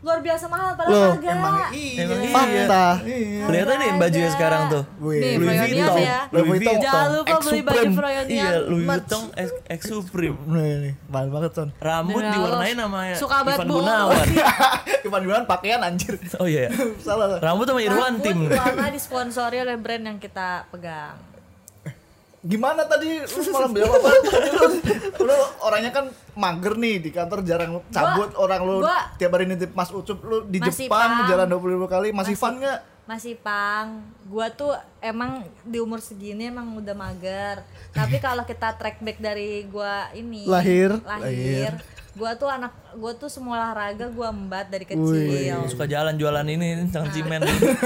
luar 0.04 0.20
biasa 0.20 0.46
mahal 0.52 0.76
padahal 0.76 0.92
Loh, 0.92 1.12
kagak. 1.16 1.32
emang 1.32 1.56
iya. 1.72 2.04
Emang 2.04 2.20
iya. 2.20 2.34
Fakta. 2.36 2.86
Kelihatan 3.48 3.76
nih 3.80 3.92
bajunya 3.96 4.30
sekarang 4.36 4.62
tuh. 4.68 4.84
Wih, 5.00 5.16
Nih, 5.16 5.34
Louis 5.40 5.58
Vuitton. 5.64 5.98
ya. 5.98 6.20
Louis 6.28 6.48
Vuitton. 6.52 6.76
Jangan 6.84 7.08
lupa 7.16 7.36
beli 7.40 7.62
baju 7.64 7.72
Supreme. 7.80 7.96
Froyonion. 7.96 8.36
Iya, 8.36 8.50
Louis. 8.68 8.86
Vuitton 8.86 9.24
X, 9.34 9.50
X 9.64 9.82
Supreme. 9.88 10.38
Nih, 10.44 10.72
nih, 10.84 10.94
mahal 11.08 11.28
banget 11.32 11.52
son. 11.56 11.70
Rambut 11.80 12.20
diwarnain 12.20 12.76
sama 12.76 13.00
Suka 13.16 13.38
banget, 13.42 13.60
Ivan 13.64 13.68
Bu. 13.72 13.76
Gunawan. 13.80 14.28
Ivan 15.08 15.22
Gunawan 15.24 15.46
pakaian 15.48 15.80
anjir. 15.80 16.14
Oh 16.36 16.48
iya. 16.48 16.68
Salah. 17.00 17.28
salah. 17.34 17.40
Rambut 17.40 17.64
sama 17.64 17.80
Irwan 17.80 18.20
Rambut 18.20 18.26
tim. 18.28 18.38
warna 18.52 18.88
disponsori 18.92 19.58
oleh 19.58 19.80
brand 19.80 20.04
yang 20.04 20.20
kita 20.20 20.68
pegang. 20.68 21.16
Gimana 22.44 22.84
tadi 22.84 23.24
lu 23.24 23.42
malah 23.50 23.72
bilang 23.72 23.88
apa? 23.90 24.10
Tadi 24.28 24.50
lu, 24.52 24.68
lu 25.24 25.38
orangnya 25.64 25.92
kan 25.92 26.06
mager 26.36 26.76
nih 26.76 27.00
di 27.00 27.10
kantor 27.10 27.40
jarang 27.42 27.80
cabut 27.88 28.36
orang 28.36 28.62
lu 28.62 28.84
gua- 28.84 29.16
tiap 29.16 29.32
hari 29.32 29.48
nitip 29.48 29.72
Mas 29.72 29.88
Ucup 29.90 30.20
lu 30.20 30.44
di 30.44 30.60
Masih 30.60 30.92
Jepang 30.92 31.24
pang. 31.24 31.30
jalan 31.30 31.48
20 31.48 31.88
kali 31.88 32.08
masih, 32.12 32.36
fun 32.36 32.60
nggak? 32.60 32.80
Masih 33.04 33.40
pang. 33.40 34.04
Gua 34.28 34.52
tuh 34.52 34.72
emang 35.00 35.40
di 35.64 35.80
umur 35.80 36.00
segini 36.00 36.52
emang 36.52 36.68
udah 36.74 36.92
mager. 36.94 37.64
Tapi 37.90 38.20
kalau 38.20 38.44
kita 38.44 38.76
track 38.76 39.00
back 39.00 39.24
dari 39.24 39.64
gua 39.66 40.12
ini 40.12 40.44
Lahir. 40.44 41.00
lahir, 41.02 41.80
gua 42.14 42.36
tuh 42.36 42.52
anak 42.52 42.76
gua 42.96 43.12
tuh 43.14 43.28
semua 43.28 43.58
olahraga 43.58 44.06
gua 44.08 44.30
embat 44.30 44.68
dari 44.68 44.84
kecil. 44.84 45.66
Suka 45.66 45.86
jalan 45.86 46.14
jualan 46.14 46.46
ini 46.46 46.88
tangan 46.88 47.10
cimen. 47.10 47.42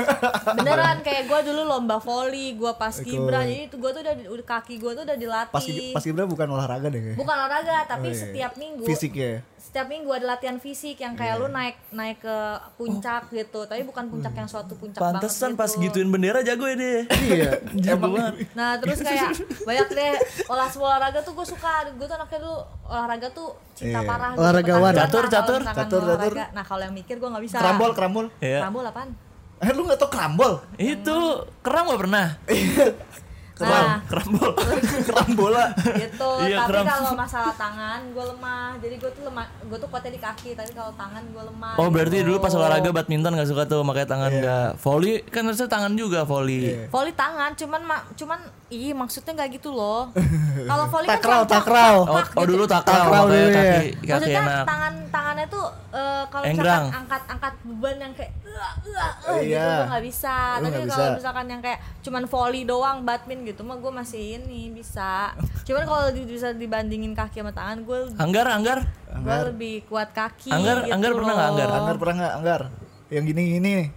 Beneran 0.57 0.99
kayak 1.01 1.25
gua 1.25 1.39
dulu 1.41 1.61
lomba 1.63 1.97
voli, 1.97 2.53
gua 2.53 2.73
pas 2.73 2.93
kibra. 2.93 3.41
Jadi 3.41 3.67
itu 3.67 3.75
gua 3.75 3.91
tuh 3.91 4.01
udah, 4.01 4.15
kaki 4.43 4.77
gua 4.77 4.91
tuh 4.93 5.03
udah 5.03 5.15
dilatih. 5.15 5.53
Pas 5.53 5.65
pas 5.93 6.03
Ibra 6.03 6.23
bukan 6.23 6.47
olahraga 6.49 6.87
deh 6.87 7.01
kayak. 7.01 7.17
Bukan 7.17 7.35
olahraga, 7.35 7.85
tapi 7.85 8.07
Oh, 8.07 8.09
iya. 8.09 8.23
setiap 8.23 8.53
minggu 8.55 8.83
Fisik 8.83 9.13
ya. 9.13 9.43
setiap 9.57 9.91
minggu 9.91 10.07
ada 10.07 10.31
latihan 10.31 10.55
fisik 10.55 10.95
yang 10.97 11.11
kayak 11.11 11.35
lu 11.35 11.51
naik 11.51 11.75
naik 11.91 12.23
ke 12.23 12.37
puncak 12.79 13.27
gitu 13.27 13.67
tapi 13.67 13.83
bukan 13.83 14.07
puncak 14.07 14.31
yang 14.31 14.47
suatu 14.47 14.73
puncak 14.73 14.95
Pantesan 14.95 15.53
banget 15.53 15.59
pas 15.59 15.71
gitu. 15.75 15.83
gituin 15.91 16.07
bendera 16.07 16.39
jago 16.39 16.63
ya 16.65 16.75
dia. 16.79 16.99
Iya. 17.11 17.51
Jago 17.85 18.15
banget. 18.15 18.47
nah 18.55 18.79
terus 18.79 19.03
kayak 19.03 19.35
banyak 19.61 19.87
deh 19.91 20.13
olah 20.47 20.71
olahraga 20.71 21.19
tuh 21.19 21.35
gue 21.35 21.45
suka 21.45 21.83
gue 21.89 22.05
tuh 22.07 22.15
anaknya 22.15 22.39
dulu 22.39 22.57
olahraga 22.87 23.27
tuh 23.29 23.47
cinta 23.75 23.99
Iya. 23.99 24.07
parah 24.07 24.29
gitu. 24.31 24.39
Olahragawan. 24.39 24.93
Catur, 24.97 25.23
catur. 25.29 25.61
Catur, 25.61 26.01
catur. 26.01 26.33
nah 26.53 26.63
kalau 26.65 26.81
yang 26.81 26.95
mikir 26.95 27.15
gue 27.21 27.29
nggak 27.29 27.43
bisa 27.45 27.57
Kerambol, 27.61 27.91
kerambol. 27.93 28.25
Iya. 28.41 28.65
kerambol 28.65 28.85
apaan 28.89 29.09
Eh 29.57 29.73
lu 29.73 29.89
nggak 29.89 29.97
tau 29.97 30.09
kerambol? 30.13 30.61
Itu 30.77 31.49
keram 31.65 31.89
gak 31.89 32.01
pernah. 32.05 32.27
nah 33.59 33.97
Kerambol. 34.03 34.51
Kerambola. 35.07 35.65
gitu 35.95 36.29
Iya, 36.39 36.57
tapi 36.61 36.83
kalau 36.83 37.11
masalah 37.13 37.53
tangan 37.53 37.99
gue 38.07 38.25
lemah 38.27 38.77
jadi 38.77 38.95
gue 38.95 39.11
tuh 39.11 39.23
lemah 39.23 39.45
gue 39.61 39.77
tuh 39.77 39.87
kuatnya 39.87 40.11
di 40.11 40.19
kaki 40.19 40.49
tapi 40.53 40.71
kalau 40.71 40.91
tangan 40.93 41.23
gue 41.23 41.43
lemah 41.43 41.73
Oh 41.75 41.87
berarti 41.87 42.17
gitu. 42.17 42.27
dulu 42.27 42.37
pas 42.39 42.51
olahraga 42.51 42.89
badminton 42.89 43.33
gak 43.33 43.47
suka 43.47 43.63
tuh 43.63 43.81
makanya 43.81 44.09
tangan 44.09 44.31
gak 44.35 44.67
volley 44.77 45.21
kan 45.25 45.41
harusnya 45.43 45.65
tangan 45.67 45.93
juga 45.93 46.21
volley. 46.23 46.87
Volley 46.87 47.13
tangan, 47.13 47.53
cuman 47.53 47.81
ma- 47.83 48.05
cuman 48.11 48.39
ih 48.67 48.91
maksudnya 48.91 49.31
nggak 49.33 49.49
gitu 49.55 49.69
loh. 49.69 50.11
Kalau 50.69 50.85
volley 50.87 51.07
kan 51.07 51.17
Takraw, 51.17 51.41
takraw. 51.45 51.95
Oh, 51.99 52.13
oh 52.13 52.23
gitu. 52.23 52.43
dulu 52.47 52.63
takraw 52.65 52.99
Takraw 52.99 53.23
makanya 53.23 53.31
dulu 53.37 53.47
ya. 53.47 53.55
kaki 53.55 53.87
kaki 53.87 54.07
Maksudnya 54.09 54.41
enak. 54.43 54.65
tangan 54.65 54.93
tangannya 55.07 55.45
tuh 55.47 55.65
eh, 55.89 56.23
kalau 56.27 56.43
misalkan 56.45 56.83
angkat 56.93 57.21
angkat 57.27 57.53
beban 57.63 57.95
yang 57.97 58.13
kayak 58.13 58.31
"Uah, 58.43 58.73
uah, 58.83 59.11
uh," 59.23 59.37
gitu 59.37 59.47
Iya. 59.47 59.67
gue 59.71 59.87
nggak 59.87 60.05
bisa. 60.05 60.35
Lu 60.57 60.65
Tapi 60.65 60.79
kalau 60.85 61.07
misalkan 61.15 61.45
yang 61.47 61.61
kayak 61.61 61.79
cuman 62.01 62.23
volley 62.25 62.63
doang, 62.63 62.97
badminton 63.01 63.46
gitu 63.47 63.61
mah 63.61 63.75
gue 63.75 63.89
masih 63.89 64.21
ini 64.37 64.69
bisa. 64.69 65.31
Cuman 65.63 65.83
kalau 65.83 66.07
di- 66.09 66.23
bisa 66.23 66.51
dibandingin 66.51 67.11
kaki 67.11 67.39
sama 67.39 67.49
tangan 67.49 67.81
gue 67.81 67.99
Anggar, 68.13 68.45
anggar. 68.45 68.79
gue 69.07 69.37
lebih 69.47 69.75
kuat 69.85 70.11
kaki. 70.11 70.49
Anggar- 70.49 70.83
gitu 70.83 70.91
Anggar 70.91 71.11
pernah 71.13 71.33
nggak. 71.33 71.49
Anggar? 71.49 71.69
Anggar 71.73 71.95
pernah 71.95 72.15
nggak? 72.15 72.33
Anggar. 72.35 72.61
Yang 73.07 73.23
gini-gini 73.25 73.59
nih. 73.73 73.87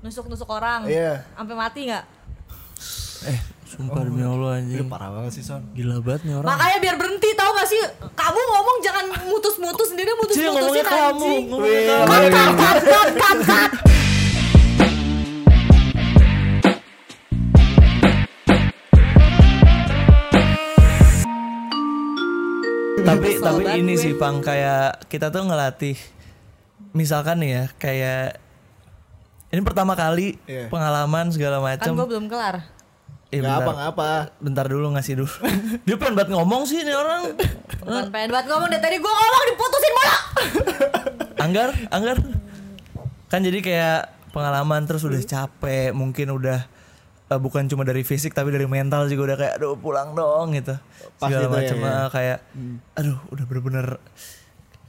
Nusuk-nusuk 0.00 0.46
orang. 0.46 0.86
Iya. 0.86 1.26
Sampai 1.32 1.54
mati 1.54 1.80
nggak? 1.84 2.04
Eh, 3.22 3.38
sumpah 3.64 4.02
demi 4.02 4.18
Allah 4.20 4.58
Itu 4.58 4.82
anjing. 4.82 4.88
parah 4.88 5.10
banget 5.12 5.32
sih 5.32 5.44
Son. 5.44 5.62
Gila 5.72 5.98
banget 5.98 6.26
nih 6.26 6.34
orang. 6.34 6.48
Makanya 6.48 6.78
biar 6.78 6.96
berhenti 6.96 7.28
tahu 7.32 7.50
gak 7.52 7.68
sih? 7.68 7.80
Kamu 8.12 8.38
ngomong 8.40 8.76
jangan 8.80 9.04
mutus-mutus 9.24 9.86
sendiri 9.88 10.10
mutus-mutusin 10.12 10.50
ngomongnya 10.52 10.84
kamu, 10.84 11.22
anjing. 11.22 11.42
kamu. 11.46 12.58
Cut, 12.58 12.78
cut, 13.14 13.38
cut. 13.44 13.91
Tapi 23.02 23.28
tapi 23.36 23.62
banget 23.62 23.78
ini 23.78 23.92
gue. 23.92 24.00
sih 24.00 24.12
pang 24.14 24.38
kayak 24.38 25.06
kita 25.06 25.28
tuh 25.28 25.42
ngelatih 25.42 25.98
misalkan 26.92 27.38
nih 27.38 27.50
ya 27.52 27.64
kayak 27.76 28.38
ini 29.48 29.60
pertama 29.60 29.92
kali 29.92 30.38
Iya. 30.44 30.68
pengalaman 30.68 31.28
segala 31.28 31.58
Kan 31.58 31.64
macam 31.76 31.92
gue 31.94 32.08
belum 32.08 32.26
kelar. 32.26 32.56
Eh, 33.28 33.40
Nggak 33.40 33.48
bentar, 33.50 33.64
apa 33.64 33.70
nggak 33.72 33.90
apa. 33.90 34.10
bentar 34.38 34.66
dulu 34.66 34.86
ngasih 34.92 35.14
dulu 35.18 35.32
dia 35.84 35.96
pengen 35.96 36.14
banget 36.14 36.30
ngomong 36.32 36.62
sih 36.62 36.78
ini 36.78 36.92
orang 36.92 37.32
Bukan 37.82 38.06
pengen 38.08 38.28
buat 38.30 38.46
ngomong 38.46 38.68
dari 38.68 38.82
tadi 38.82 38.96
gue 38.96 39.12
ngomong 39.12 39.42
diputusin 39.46 39.92
mulu. 39.92 40.16
anggar 41.44 41.68
anggar 41.88 42.16
kan 43.26 43.40
jadi 43.40 43.58
kayak 43.58 44.00
pengalaman 44.30 44.84
terus 44.84 45.02
udah 45.02 45.18
capek 45.18 45.90
mungkin 45.90 46.28
udah 46.30 46.64
eh, 47.32 47.40
bukan 47.40 47.64
cuma 47.66 47.82
dari 47.82 48.04
fisik 48.04 48.30
tapi 48.30 48.52
dari 48.52 48.68
mental 48.68 49.08
juga 49.08 49.32
udah 49.32 49.36
kayak 49.40 49.54
aduh 49.56 49.74
pulang 49.74 50.12
dong 50.12 50.52
gitu. 50.52 50.76
Pasti 51.16 51.32
segala 51.32 51.42
tuh 51.42 51.48
ya, 51.48 51.56
macam 51.56 51.76
ya. 51.80 51.88
ah, 51.88 52.08
kayak 52.08 52.38
aduh 52.94 53.18
udah 53.32 53.44
bener-bener 53.48 53.86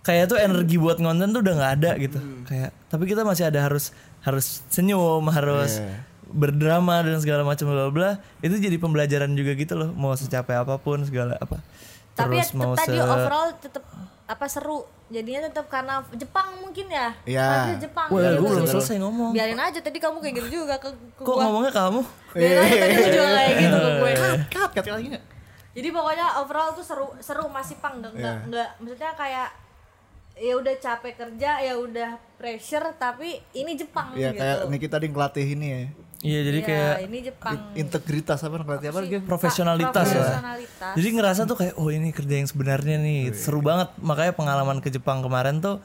kayak 0.03 0.27
tuh 0.27 0.35
energi 0.35 0.75
buat 0.75 0.99
ngonten 0.99 1.31
tuh 1.31 1.41
udah 1.41 1.53
nggak 1.55 1.71
ada 1.79 1.91
gitu. 1.95 2.19
Kayak 2.43 2.69
tapi 2.91 3.03
kita 3.07 3.23
masih 3.23 3.47
ada 3.47 3.59
harus 3.63 3.95
harus 4.21 4.61
senyum 4.67 5.23
harus 5.27 5.79
Iya. 5.79 5.99
berdrama 6.27 7.03
dan 7.03 7.19
segala 7.19 7.43
macam 7.43 7.67
bla 7.69 7.91
bla 7.91 8.11
itu 8.39 8.55
jadi 8.57 8.79
pembelajaran 8.79 9.31
juga 9.35 9.53
gitu 9.53 9.75
loh 9.75 9.91
mau 9.93 10.15
secapek 10.15 10.63
apa 10.63 10.75
pun 10.77 11.03
segala 11.03 11.35
apa. 11.39 11.59
Tapi 12.13 12.39
ya 12.39 12.45
terus 12.45 12.51
tetep 12.51 12.59
mau 12.59 12.73
tadi 12.73 12.95
se 12.95 13.03
overall 13.03 13.49
tetep 13.57 13.83
apa 14.23 14.45
seru. 14.47 14.87
Jadinya 15.11 15.45
tetap 15.45 15.67
karena 15.67 16.01
Jepang 16.15 16.57
mungkin 16.57 16.89
ya. 16.89 17.13
Iya. 17.27 17.45
Karena 17.45 17.75
Jepang. 17.77 18.07
Wah, 18.09 18.21
gitu. 18.23 18.41
belum 18.41 18.65
selesai 18.65 18.97
ngomong 18.97 19.29
Biarin 19.35 19.59
aja 19.59 19.79
tadi 19.79 19.97
kamu 19.99 20.17
kayak 20.17 20.35
gitu 20.41 20.63
juga 20.63 20.75
ke, 20.81 20.89
ke 20.89 21.21
kok 21.21 21.35
gua. 21.37 21.43
ngomongnya 21.45 21.73
kamu 21.75 22.01
Biarin 22.33 22.59
aja 22.59 22.75
tadi 22.81 22.93
lu 22.97 23.07
juga 23.13 23.29
kayak 23.29 23.53
gitu 23.59 23.77
ke 23.77 23.89
gue. 23.93 24.11
Cut, 24.49 24.69
cut 24.73 24.85
lagi 24.89 25.07
nggak? 25.13 25.23
Jadi 25.73 25.87
pokoknya 25.89 26.27
overall 26.37 26.69
tuh 26.71 26.85
seru 26.85 27.07
seru 27.17 27.45
masih 27.49 27.81
pang 27.81 27.97
enggak 27.97 28.13
enggak, 28.13 28.33
Iya. 28.33 28.45
enggak 28.45 28.69
maksudnya 28.77 29.11
kayak 29.13 29.49
ya 30.33 30.53
udah 30.57 30.73
capek 30.81 31.13
kerja 31.13 31.51
ya 31.61 31.73
udah 31.77 32.09
pressure 32.37 32.89
tapi 32.97 33.37
ini 33.53 33.77
Jepang 33.77 34.17
Iya 34.17 34.33
gitu. 34.33 34.41
kayak 34.41 34.57
Niki 34.69 34.87
tadi 34.89 35.05
ngelatih 35.09 35.45
ini 35.45 35.67
ya. 35.69 35.81
Iya 36.23 36.39
jadi 36.41 36.59
Iya, 36.63 36.67
kayak 36.67 36.95
ini 37.05 37.19
Jepang. 37.19 37.53
Integritas 37.75 38.39
apa 38.41 38.55
ngelatih 38.63 38.89
apa 38.89 38.99
lagi? 39.03 39.17
profesionalitas 39.21 40.07
lah. 40.07 40.15
Profesionalitas. 40.15 40.93
Jadi 40.95 41.07
ngerasa 41.13 41.41
tuh 41.43 41.57
kayak 41.59 41.73
oh 41.75 41.89
ini 41.91 42.09
kerja 42.15 42.35
yang 42.39 42.47
sebenarnya 42.47 42.95
nih 42.97 43.35
seru 43.35 43.59
banget. 43.59 43.91
Makanya 43.99 44.33
pengalaman 44.33 44.79
ke 44.79 44.89
Jepang 44.89 45.19
kemarin 45.19 45.59
tuh 45.59 45.83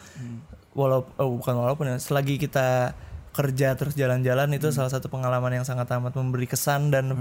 walaupun 0.79 1.13
oh, 1.19 1.35
bukan 1.43 1.55
walaupun 1.59 1.85
ya 1.91 1.97
selagi 1.99 2.39
kita 2.39 2.95
kerja 3.35 3.75
terus 3.75 3.95
jalan-jalan 3.95 4.51
itu 4.55 4.71
salah 4.75 4.91
satu 4.91 5.11
pengalaman 5.11 5.63
yang 5.63 5.67
sangat 5.67 5.91
amat 5.95 6.15
memberi 6.15 6.47
kesan 6.47 6.91
dan 6.91 7.15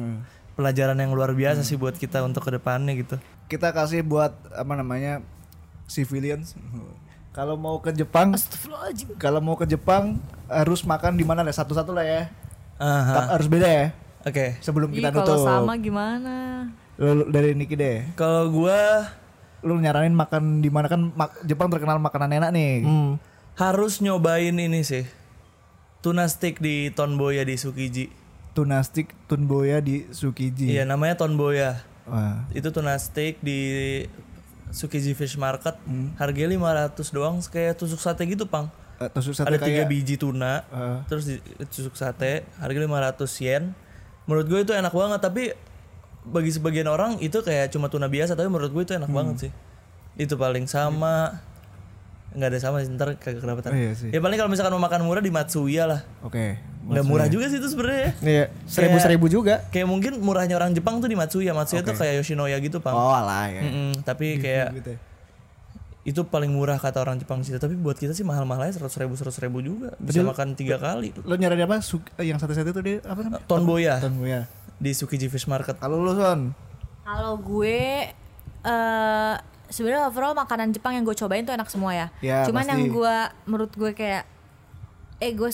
pelajaran 0.57 0.97
yang 0.97 1.13
luar 1.13 1.33
biasa 1.37 1.61
sih 1.61 1.77
buat 1.77 1.93
kita 1.93 2.25
untuk 2.25 2.41
ke 2.45 2.51
depannya 2.57 2.97
gitu. 2.97 3.21
Kita 3.45 3.69
kasih 3.69 4.01
buat 4.01 4.33
apa 4.53 4.73
namanya 4.73 5.21
civilians. 5.85 6.57
Kalau 7.37 7.53
mau 7.53 7.77
ke 7.77 7.93
Jepang, 7.93 8.33
kalau 9.21 9.37
mau 9.37 9.53
ke 9.53 9.69
Jepang 9.69 10.17
harus 10.49 10.81
makan 10.81 11.13
di 11.13 11.21
mana 11.21 11.45
lah 11.45 11.53
satu-satu 11.53 11.93
lah 11.93 12.01
ya. 12.01 12.23
Tapi 12.77 13.27
harus 13.31 13.47
beda 13.47 13.67
ya. 13.67 13.85
Oke. 14.21 14.59
Sebelum 14.59 14.89
Ih, 14.91 14.99
kita 14.99 15.09
kalau 15.11 15.25
nutup. 15.33 15.43
sama 15.43 15.73
gimana? 15.75 16.35
Lu, 16.95 17.11
lu- 17.15 17.29
dari 17.29 17.53
Niki 17.53 17.73
deh. 17.73 18.05
Kalau 18.13 18.49
gua 18.49 19.09
Lu 19.59 19.73
nyaranin 19.73 20.13
makan 20.13 20.61
di 20.61 20.69
mana 20.69 20.85
kan 20.85 21.09
mak- 21.11 21.41
Jepang 21.43 21.67
terkenal 21.67 21.97
makanan 21.97 22.29
enak 22.31 22.51
nih. 22.51 22.85
hmm, 22.85 23.11
harus 23.55 23.99
nyobain 23.99 24.53
ini 24.53 24.81
sih. 24.81 25.09
Tuna 25.99 26.25
steak 26.25 26.57
di 26.57 26.93
Tonboya 26.93 27.41
di 27.41 27.57
Tsukiji. 27.57 28.13
Tuna 28.53 28.81
stick 28.81 29.13
Tunboya 29.25 29.77
di 29.79 30.05
Tsukiji. 30.05 30.69
Iya, 30.69 30.85
namanya 30.85 31.17
Tonboya. 31.17 31.81
Wah. 32.05 32.47
itu 32.51 32.69
tuna 32.69 32.95
steak 32.95 33.41
di 33.41 33.59
Tsukiji 34.69 35.11
Fish 35.11 35.35
Market 35.35 35.75
harganya 36.15 36.55
500 36.93 37.11
doang 37.11 37.35
kayak 37.41 37.75
tusuk 37.75 37.97
sate 37.97 38.23
gitu 38.23 38.45
pang 38.45 38.71
Eh, 38.97 39.09
tusuk 39.09 39.31
sate 39.31 39.45
ada 39.47 39.57
tiga 39.57 39.81
kayak 39.81 39.87
biji 39.87 40.15
tuna 40.15 40.65
Eh. 40.65 40.97
terus 41.05 41.29
tusuk 41.67 41.93
sate 41.93 42.41
harganya 42.57 42.89
500 43.13 43.29
yen 43.39 43.63
menurut 44.25 44.45
gue 44.45 44.59
itu 44.59 44.73
enak 44.73 44.89
banget 44.89 45.19
tapi 45.19 45.43
bagi 46.23 46.49
sebagian 46.49 46.85
orang 46.85 47.15
itu 47.19 47.39
kayak 47.39 47.69
cuma 47.69 47.87
tuna 47.87 48.05
biasa 48.05 48.33
tapi 48.33 48.47
menurut 48.47 48.69
gue 48.69 48.83
itu 48.83 48.91
Hmm. 48.91 48.99
enak 48.99 49.11
banget 49.11 49.35
sih 49.39 49.51
itu 50.17 50.33
paling 50.33 50.65
sama 50.65 51.39
nggak 52.29 52.49
ada 52.49 52.59
sama 52.59 52.81
sih 52.81 52.91
ntar 52.91 53.15
kagak 53.15 53.39
kedapetan 53.39 53.71
Oh, 53.71 53.77
iya 53.77 53.93
sih. 53.93 54.09
ya 54.09 54.19
paling 54.19 54.35
kalau 54.35 54.49
misalkan 54.49 54.69
mau 54.71 54.81
makan 54.81 55.01
murah 55.03 55.21
di 55.21 55.29
Matsuya 55.29 55.85
lah 55.85 56.01
Oke. 56.19 56.57
nggak 56.83 57.05
murah 57.05 57.27
juga 57.27 57.47
sih 57.47 57.55
itu 57.55 57.67
sebenarnya 57.67 58.11
Iya, 58.19 58.45
seribu-seribu 58.65 59.25
juga. 59.27 59.63
kayak 59.69 59.85
mungkin 59.85 60.19
murahnya 60.19 60.53
orang 60.53 60.71
Jepang 60.71 60.97
tuh 60.97 61.05
di 61.05 61.13
Matsuya 61.13 61.51
Matsuya 61.51 61.81
tuh 61.81 61.93
kayak 61.93 62.17
Yoshinoya 62.17 62.57
gitu 62.59 62.77
pang 62.77 62.91
Oh 62.91 63.13
alah 63.13 63.47
ya. 63.47 63.61
Mm-mm, 63.61 64.03
tapi 64.03 64.37
kayak 64.37 64.73
Gitu 64.73 64.89
ya. 64.91 64.99
Itu 66.07 66.23
paling 66.23 66.47
murah 66.47 66.79
kata 66.79 67.03
orang 67.03 67.19
Jepang 67.19 67.43
sih 67.43 67.51
tapi 67.53 67.75
buat 67.75 67.93
kita 67.93 68.15
sih 68.15 68.23
mahal-mahalnya 68.23 68.71
seratus 68.71 68.95
ribu 68.95 69.13
seratus 69.13 69.43
ribu 69.43 69.59
juga 69.59 69.91
bisa 69.99 70.23
makan 70.23 70.55
tiga 70.55 70.79
kali 70.79 71.11
Lo 71.21 71.35
nyari 71.35 71.59
apa? 71.59 71.83
Su- 71.83 71.99
eh, 72.15 72.25
yang 72.25 72.39
satu-satu 72.39 72.71
itu 72.71 72.81
dia 72.81 72.97
apa 73.03 73.19
namanya? 73.19 73.43
Tonboya 73.43 73.99
Tonboya. 73.99 74.47
di 74.77 74.95
Tsukiji 74.95 75.27
Fish 75.27 75.45
Market 75.45 75.75
Kalau 75.75 75.99
lu 75.99 76.15
Son, 76.15 76.55
Kalau 77.03 77.35
gue 77.35 78.07
eh 78.63 79.35
sebenarnya 79.67 80.07
overall 80.07 80.31
makanan 80.33 80.71
Jepang 80.71 80.95
yang 80.95 81.03
gue 81.03 81.11
cobain 81.13 81.43
tuh 81.43 81.51
enak 81.51 81.67
semua 81.67 81.91
ya. 81.91 82.07
Ya, 82.19 82.47
Cuman 82.47 82.63
pasti. 82.63 82.71
yang 82.71 82.83
gue 82.87 83.15
menurut 83.43 83.71
gue 83.73 83.91
kayak 83.91 84.23
eh 85.19 85.31
gue 85.31 85.49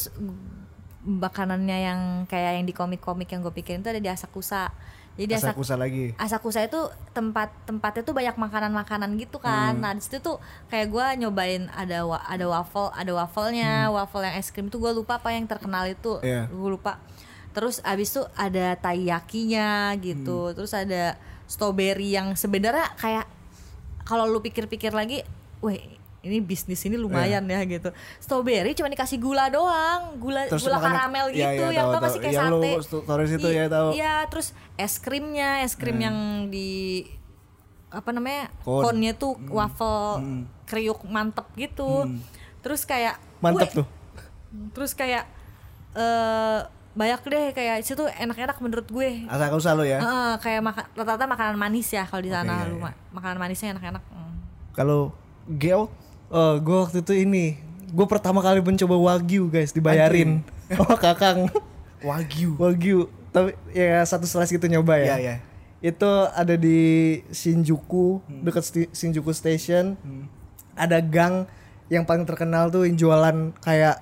makanannya 1.03 1.77
yang 1.81 1.99
kayak 2.25 2.61
yang 2.61 2.65
di 2.65 2.71
komik-komik 2.71 3.27
yang 3.27 3.41
gue 3.41 3.51
pikirin 3.51 3.81
tuh 3.81 3.89
ada 3.89 3.97
di 3.97 4.07
Asakusa. 4.07 4.69
Jadi 5.13 5.26
di 5.28 5.36
Asak- 5.36 5.54
Asakusa 5.54 5.76
lagi. 5.76 6.06
Asakusa 6.15 6.60
itu 6.62 6.82
tempat 7.12 7.54
tempatnya 7.63 8.02
tuh 8.02 8.12
banyak 8.12 8.34
makanan-makanan 8.34 9.13
gitu 9.15 9.38
kan. 9.38 9.73
Hmm. 9.73 9.80
Nah 9.80 9.91
di 9.93 10.02
situ 10.02 10.17
tuh 10.19 10.41
kayak 10.67 10.89
gue 10.89 11.06
nyobain 11.19 11.69
ada 11.69 12.02
wa- 12.04 12.23
ada 12.23 12.45
waffle, 12.45 12.89
ada 12.91 13.13
wafelnya, 13.13 13.88
waffle 13.89 14.21
yang 14.21 14.34
es 14.34 14.49
krim 14.49 14.67
itu 14.67 14.76
gue 14.76 14.89
lupa 14.91 15.17
apa 15.17 15.30
yang 15.30 15.45
terkenal 15.45 15.86
itu, 15.86 16.17
Hmm. 16.17 16.26
Iya. 16.26 16.41
gue 16.47 16.69
lupa. 16.71 16.97
Terus 17.54 17.78
abis 17.82 18.10
itu 18.10 18.26
ada 18.34 18.73
taiyakinya 18.76 19.93
gitu, 19.95 20.49
Hmm. 20.49 20.54
terus 20.54 20.73
ada 20.73 21.13
strawberry 21.45 22.10
yang 22.10 22.34
sebenarnya 22.34 22.89
kayak 22.95 23.30
kalau 24.02 24.26
lu 24.26 24.41
pikir-pikir 24.41 24.89
lagi, 24.89 25.21
weh 25.60 25.80
ini 26.23 26.39
bisnis 26.39 26.79
ini 26.81 26.95
lumayan 26.95 27.43
ya 27.43 27.59
gitu. 27.63 27.91
Strawberry 28.17 28.71
cuma 28.71 28.88
dikasih 28.88 29.19
gula 29.19 29.47
doang, 29.47 30.15
gula 30.17 30.47
Terus 30.47 30.63
gula 30.63 30.79
makanya- 30.79 30.95
karamel 31.03 31.25
iya, 31.29 31.36
gitu, 31.51 31.63
iya, 31.65 31.75
yang 31.75 31.86
tahu, 31.86 31.91
tau 31.91 31.91
gak 31.93 32.01
tahu. 32.01 32.09
sih 32.09 32.21
kayak 32.21 32.33
Yang 32.33 32.47
lu 32.47 32.62
sate. 32.63 33.03
stories 33.03 33.31
itu 33.33 33.47
I- 33.47 33.53
ya, 33.53 33.65
tahu. 33.67 33.88
Iya, 33.91 34.13
terus 34.27 34.47
es 34.73 34.93
krimnya, 34.97 35.49
es 35.62 35.73
krim 35.75 35.99
yang 35.99 36.17
di 36.47 36.71
apa 37.89 38.09
namanya 38.09 38.49
Cone. 38.63 38.83
konnya 38.89 39.13
tuh 39.13 39.36
waffle 39.47 40.23
kriuk 40.65 41.03
mantep 41.05 41.45
gitu. 41.53 42.07
Terus 42.59 42.83
kayak 42.83 43.19
Mantep 43.38 43.69
weh, 43.69 43.75
tuh. 43.83 43.88
Terus 44.71 44.95
kayak 44.95 45.27
eh 45.93 46.59
banyak 46.93 47.21
deh 47.23 47.45
kayak 47.51 47.81
situ 47.81 48.05
enak-enak 48.07 48.57
menurut 48.57 48.88
gue. 48.88 49.25
Asakusa 49.27 49.73
lu 49.73 49.83
ya. 49.83 49.99
Heeh, 49.99 50.33
kayak 50.39 50.62
maka, 50.62 50.81
rata-rata 50.93 51.25
makanan 51.25 51.57
manis 51.57 51.89
ya 51.89 52.05
kalau 52.05 52.21
di 52.21 52.29
sana 52.29 52.63
iya, 52.63 52.69
lu 52.69 52.77
ma- 52.77 52.95
makanan 53.12 53.38
manisnya 53.38 53.73
enak-enak. 53.73 54.03
Hmm. 54.07 54.33
Kalau 54.71 55.12
Geo 55.49 55.91
Oh, 56.27 56.55
gue 56.57 56.77
waktu 56.79 56.99
itu 56.99 57.13
ini, 57.13 57.57
gue 57.88 58.05
pertama 58.05 58.39
kali 58.39 58.59
mencoba 58.59 58.95
wagyu 58.95 59.47
guys, 59.47 59.71
dibayarin 59.71 60.41
sama 60.67 60.97
kakang. 61.03 61.49
Wagyu. 61.99 62.59
wagyu, 62.59 62.99
tapi 63.29 63.55
ya 63.71 64.03
satu 64.03 64.27
slice 64.27 64.51
gitu 64.51 64.67
nyoba 64.67 64.99
ya. 64.99 65.05
Iya, 65.05 65.17
iya. 65.17 65.36
Itu 65.79 66.07
ada 66.29 66.55
di 66.55 66.79
Shinjuku, 67.29 68.19
dekat 68.41 68.63
sti- 68.63 68.91
Shinjuku 68.91 69.31
Station. 69.31 69.95
Ada 70.73 70.99
gang 70.99 71.45
yang 71.88 72.03
paling 72.03 72.23
terkenal 72.23 72.67
tuh 72.67 72.83
yang 72.83 72.95
jualan 72.95 73.51
kayak 73.59 74.01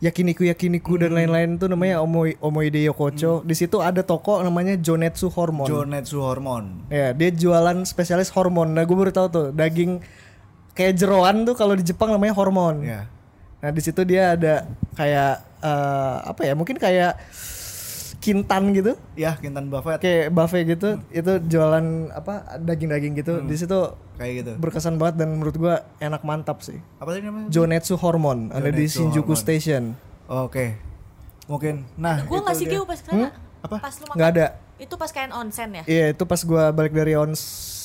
yakiniku 0.00 0.42
yakiniku 0.42 0.96
dan 0.96 1.12
lain-lain 1.12 1.54
tuh 1.54 1.68
namanya 1.68 2.00
Omoi 2.00 2.34
Omoide 2.40 2.80
Yokocho. 2.82 3.40
Di 3.40 3.52
situ 3.52 3.78
ada 3.78 4.00
toko 4.00 4.40
namanya 4.40 4.74
Jonetsu 4.74 5.28
Hormon. 5.28 5.68
Jonetsu 5.68 6.18
Hormon. 6.18 6.88
Ya, 6.88 7.12
dia 7.12 7.30
jualan 7.30 7.84
spesialis 7.84 8.32
hormon. 8.32 8.72
Nah, 8.72 8.82
gue 8.82 8.96
baru 8.96 9.12
tahu 9.12 9.26
tuh 9.28 9.46
daging 9.52 10.00
kayak 10.74 10.94
jeroan 10.96 11.44
tuh 11.44 11.54
kalau 11.58 11.74
di 11.74 11.84
Jepang 11.84 12.10
namanya 12.14 12.34
hormon. 12.36 12.82
Ya. 12.84 13.06
Nah, 13.60 13.70
di 13.70 13.80
situ 13.84 14.00
dia 14.08 14.34
ada 14.38 14.64
kayak 14.96 15.34
eh, 15.60 16.16
apa 16.24 16.40
ya? 16.46 16.52
Mungkin 16.56 16.80
kayak 16.80 17.20
kintan 18.20 18.76
gitu. 18.76 18.92
Ya, 19.16 19.34
Kintan 19.40 19.72
Buffet 19.72 19.96
Kayak 19.98 20.36
buffet 20.36 20.62
gitu. 20.68 21.00
Itu 21.08 21.40
jualan 21.40 22.12
apa? 22.12 22.60
daging-daging 22.60 23.16
gitu. 23.16 23.40
Di 23.42 23.56
situ 23.56 23.78
kayak 24.20 24.32
gitu. 24.44 24.52
berkesan 24.60 25.00
banget 25.00 25.24
dan 25.24 25.32
menurut 25.40 25.56
gua 25.56 25.74
enak 25.96 26.20
mantap 26.22 26.60
sih. 26.60 26.76
Apa 27.00 27.16
tadi 27.16 27.24
namanya? 27.24 27.48
Jonetsu 27.48 27.96
Hormon 27.96 28.52
ada 28.52 28.68
di 28.68 28.84
Jonetsu 28.84 29.08
Shinjuku 29.08 29.32
Hormon. 29.32 29.40
Station. 29.40 29.82
Oke. 30.28 30.76
Mungkin. 31.48 31.88
Nah, 31.96 32.22
Gue 32.28 32.38
itu 32.38 32.46
ngasih 32.46 32.66
dia. 32.68 32.80
Pas 32.84 33.00
ke 33.00 33.08
sana. 33.08 33.28
Apa? 33.64 33.76
Pas 33.80 33.94
lu 33.96 34.04
makan. 34.06 34.16
Nggak 34.20 34.30
ada. 34.36 34.46
Itu 34.80 34.94
pas 35.00 35.10
kain 35.10 35.32
onsen 35.32 35.68
ya? 35.80 35.84
Iya, 35.88 36.06
itu 36.12 36.24
pas 36.28 36.40
gua 36.44 36.68
balik 36.70 36.92
dari 36.92 37.16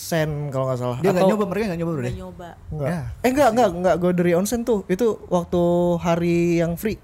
onsen 0.06 0.54
kalau 0.54 0.70
nggak 0.70 0.78
salah. 0.78 0.98
Dia 1.02 1.10
nggak 1.10 1.30
nyoba, 1.34 1.44
mereka 1.50 1.64
nggak 1.74 1.80
nyoba 1.82 1.92
bro. 1.98 2.04
Udah 2.06 2.16
nyoba. 2.22 2.50
Enggak. 2.70 2.90
Ya. 2.94 3.02
Eh 3.26 3.30
enggak, 3.34 3.50
enggak, 3.58 3.70
enggak 3.74 3.96
gue 3.98 4.12
dari 4.14 4.32
onsen 4.38 4.62
tuh. 4.62 4.80
Itu 4.86 5.08
waktu 5.34 5.62
hari 5.98 6.62
yang 6.62 6.78
free. 6.78 7.02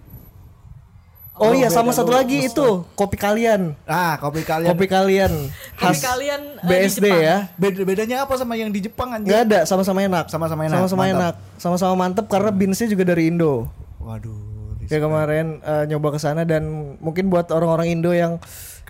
Oh, 1.41 1.49
Oh, 1.49 1.57
iya, 1.57 1.73
sama 1.73 1.89
satu 1.89 2.13
lagi 2.13 2.45
itu 2.45 2.85
kopi 2.93 3.17
kalian. 3.17 3.73
Ah, 3.89 4.21
kopi 4.21 4.45
kalian. 4.45 4.77
Kopi 4.77 4.85
kalian 4.85 5.31
Kopi 5.73 5.97
khas 5.97 6.05
kalian 6.05 6.41
eh, 6.61 6.61
di 6.61 6.69
BSD 6.69 7.05
ya. 7.09 7.37
Beda 7.57 7.81
bedanya 7.81 8.17
apa 8.29 8.37
sama 8.37 8.53
yang 8.53 8.69
di 8.69 8.85
Jepang 8.85 9.09
anjir? 9.09 9.33
Enggak 9.33 9.41
ada, 9.49 9.59
sama-sama 9.65 10.05
enak. 10.05 10.29
Sama-sama 10.29 10.61
enak, 10.69 10.77
Sama-sama 10.77 11.03
enak. 11.09 11.33
Sama-sama 11.57 11.93
mantep 11.97 12.29
karena 12.29 12.53
beansnya 12.53 12.85
juga 12.85 13.09
dari 13.09 13.33
Indo. 13.33 13.65
Waduh. 13.97 14.85
Ya 14.85 15.01
kemarin 15.01 15.65
eh, 15.65 15.89
nyoba 15.89 16.13
ke 16.13 16.19
sana 16.21 16.45
dan 16.45 16.93
mungkin 17.01 17.33
buat 17.33 17.49
orang-orang 17.49 17.89
Indo 17.89 18.13
yang 18.13 18.37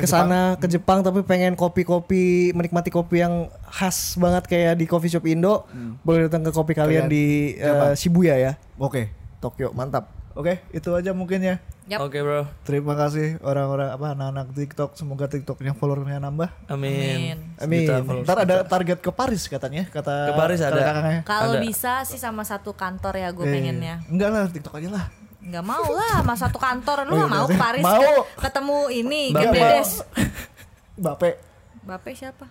ke 0.02 0.08
sana 0.10 0.42
ke 0.58 0.66
Jepang 0.66 1.00
tapi 1.00 1.22
pengen 1.22 1.54
kopi-kopi 1.54 2.52
menikmati 2.52 2.90
kopi 2.90 3.22
yang 3.22 3.48
khas 3.70 4.18
banget 4.18 4.50
kayak 4.50 4.74
di 4.76 4.86
coffee 4.86 5.10
shop 5.10 5.26
Indo, 5.26 5.70
boleh 6.02 6.28
datang 6.28 6.42
ke 6.44 6.52
kopi 6.52 6.74
kalian 6.74 7.06
Kalian 7.06 7.14
di 7.14 7.56
Jepang. 7.56 7.94
Shibuya 7.94 8.36
ya, 8.36 8.52
Oke. 8.76 9.14
Tokyo. 9.38 9.74
Mantap. 9.74 10.10
Oke, 10.32 10.64
itu 10.72 10.90
aja 10.94 11.12
mungkin 11.12 11.44
ya. 11.44 11.58
Yap. 11.92 12.08
oke 12.08 12.24
bro 12.24 12.48
Terima 12.64 12.96
kasih 12.96 13.36
orang-orang 13.44 13.92
apa 13.92 14.16
anak-anak 14.16 14.56
TikTok. 14.56 14.96
Semoga 14.96 15.28
TikToknya 15.28 15.76
followernya 15.76 16.24
nambah. 16.24 16.48
amin 16.72 17.36
Amin. 17.60 17.84
Followers. 17.84 18.24
Ntar 18.24 18.38
ada 18.48 18.56
target 18.64 19.04
ke 19.04 19.12
Paris 19.12 19.44
katanya, 19.52 19.84
kata 19.92 20.32
Ke 20.32 20.34
Paris 20.38 20.62
ada. 20.64 21.20
Kalau 21.28 21.60
bisa 21.60 22.08
sih 22.08 22.16
sama 22.16 22.48
satu 22.48 22.72
kantor 22.72 23.20
ya 23.20 23.30
gue 23.36 23.44
Eh, 23.44 23.52
pengennya. 23.52 23.96
Enggak 24.08 24.30
lah, 24.32 24.44
TikTok 24.48 24.80
aja 24.80 24.90
lah. 24.94 25.06
Nggak 25.42 25.64
mau 25.64 25.86
lah 25.90 26.22
sama 26.22 26.36
satu 26.36 26.58
kantor 26.58 26.98
lu 27.04 27.18
nggak 27.18 27.32
mau 27.32 27.46
ke 27.46 27.56
Paris 27.56 27.82
Mau. 27.82 27.98
ke- 27.98 28.26
ketemu 28.42 28.78
ini 28.92 29.22
Bape. 29.30 29.44
Gebedes. 29.44 29.90
Bape, 30.94 31.30
Mbappe 31.82 32.10
siapa? 32.14 32.46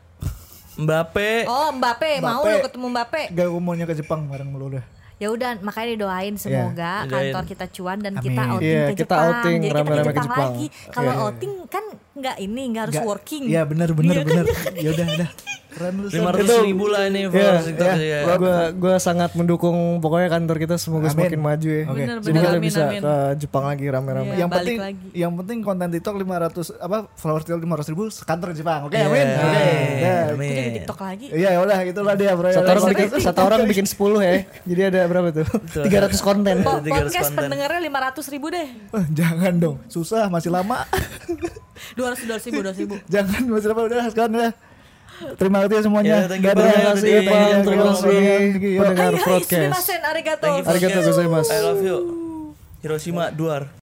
Mbappe 0.72 1.46
Oh 1.46 1.70
Mbappe, 1.70 2.10
mau 2.20 2.42
lu 2.42 2.58
ketemu 2.60 2.86
Mbappe. 2.88 3.22
gak 3.30 3.46
maunya 3.54 3.84
ke 3.84 3.94
Jepang 3.94 4.26
bareng 4.26 4.50
lu 4.50 4.66
udah. 4.68 4.84
Ya 5.16 5.28
udah 5.28 5.60
makanya 5.60 5.92
didoain 5.94 6.34
semoga 6.34 7.04
Doain. 7.04 7.12
kantor 7.28 7.44
kita 7.44 7.66
cuan 7.68 8.00
dan 8.00 8.16
kita 8.16 8.40
Amin. 8.40 8.52
outing 8.56 8.72
Iya, 8.72 8.82
ke 8.82 8.92
kita 8.96 9.04
Jepang. 9.04 9.20
outing 9.28 9.54
Jadi 9.54 9.68
kita 9.68 9.76
rame-rame 9.76 10.00
ke 10.00 10.08
ke 10.08 10.14
Jepang, 10.16 10.24
Jepang. 10.26 10.50
lagi. 10.50 10.66
Kalau 10.88 11.12
Iya. 11.12 11.22
outing 11.22 11.52
kan 11.68 11.84
nggak 12.16 12.36
ini 12.40 12.62
nggak 12.66 12.82
harus 12.82 12.94
Nggak- 12.96 13.10
working. 13.12 13.42
Iya 13.44 13.62
benar 13.62 13.88
benar 13.92 14.10
Iya 14.10 14.18
kan? 14.18 14.26
benar. 14.26 14.44
Ya 14.74 14.88
udah 14.90 15.06
udah. 15.06 15.28
Keren 15.80 15.94
lu. 15.96 16.06
Son. 16.06 16.14
lima 16.14 16.30
ratus 16.30 16.48
ribu 16.60 16.84
lah 16.86 17.02
ini 17.08 17.20
Iya, 17.20 17.28
followers 17.32 17.64
TikTok 17.64 17.88
iya. 17.96 18.18
ya. 18.20 18.36
Gua 18.36 18.56
gua 18.70 18.94
sangat 18.98 19.32
mendukung 19.32 19.76
pokoknya 19.98 20.28
kantor 20.28 20.56
kita 20.58 20.74
semoga 20.76 21.08
Amin. 21.08 21.12
semakin 21.16 21.40
maju 21.40 21.68
ya. 21.70 21.84
Oke. 21.86 21.96
Bener, 21.96 22.16
Jadi 22.18 22.28
bener, 22.28 22.42
kita 22.42 22.52
amin, 22.52 22.62
bisa 22.62 22.82
amin. 22.84 23.00
ke 23.00 23.14
Jepang 23.38 23.64
lagi 23.64 23.84
rame-rame. 23.86 24.28
Iya. 24.28 24.36
yang 24.36 24.50
penting 24.50 24.76
lagi. 24.78 25.06
yang 25.16 25.32
penting 25.34 25.58
konten 25.60 25.88
TikTok 25.88 26.14
500 26.14 26.76
apa 26.76 26.96
followers 27.10 27.42
TikTok 27.42 27.62
500 27.64 27.90
ribu 27.90 28.02
kantor 28.12 28.48
Jepang. 28.52 28.80
Oke, 28.84 28.94
Iya, 28.94 29.06
amin. 29.08 29.26
Oke. 29.26 29.64
Ya. 29.96 30.16
amin. 30.30 30.44
Aku 30.44 30.60
jadi 30.60 30.70
TikTok 30.76 30.98
lagi. 31.00 31.26
Iya, 31.32 31.48
ya 31.48 31.58
udah 31.58 31.78
itulah 31.82 32.14
dia 32.14 32.32
bro. 32.34 32.48
Satu 32.50 32.68
orang 32.68 32.84
bikin 32.86 33.06
Konten 33.06 33.24
satu 33.24 33.40
orang 33.40 33.60
bikin 33.64 33.86
10 33.86 33.96
ya. 34.20 34.32
Jadi 34.66 34.80
ada 34.84 35.00
berapa 35.08 35.28
tuh? 35.32 35.46
300 35.80 36.20
konten. 36.20 36.54
Po- 36.60 36.76
300 36.78 36.92
podcast 36.92 37.08
konten. 37.26 37.40
pendengarnya 37.40 37.80
500 37.80 38.28
ribu 38.28 38.46
deh. 38.50 38.68
Eh, 38.68 39.04
jangan 39.10 39.52
dong, 39.56 39.76
susah 39.86 40.28
masih 40.28 40.52
lama. 40.52 40.84
200 41.96 42.28
200 42.28 42.44
ribu 42.44 42.58
200 42.60 42.76
ribu. 42.78 42.94
jangan 43.14 43.40
masih 43.48 43.68
lama 43.70 43.82
udah 43.88 44.04
sekarang 44.12 44.34
ya. 44.36 44.50
Terima 45.38 45.58
kasih 45.64 45.84
semuanya. 45.84 46.24
Ya, 46.24 46.28
thank 46.28 46.42
you, 46.42 46.50
Dadah. 46.50 46.64
Bang. 46.64 47.64
Terima 47.64 47.84
kasih 47.86 48.06
you, 48.10 48.80
terima 49.40 49.78
kasih 49.78 49.96
pendengar 49.96 50.04
arigato. 50.10 50.46
For 50.64 50.70
Arigatou 50.72 51.00
guest. 51.00 51.08
gozaimasu. 51.08 51.50
I 51.52 51.60
love 51.64 51.82
you 51.84 51.98
Hiroshima 52.80 53.28
Duar 53.30 53.70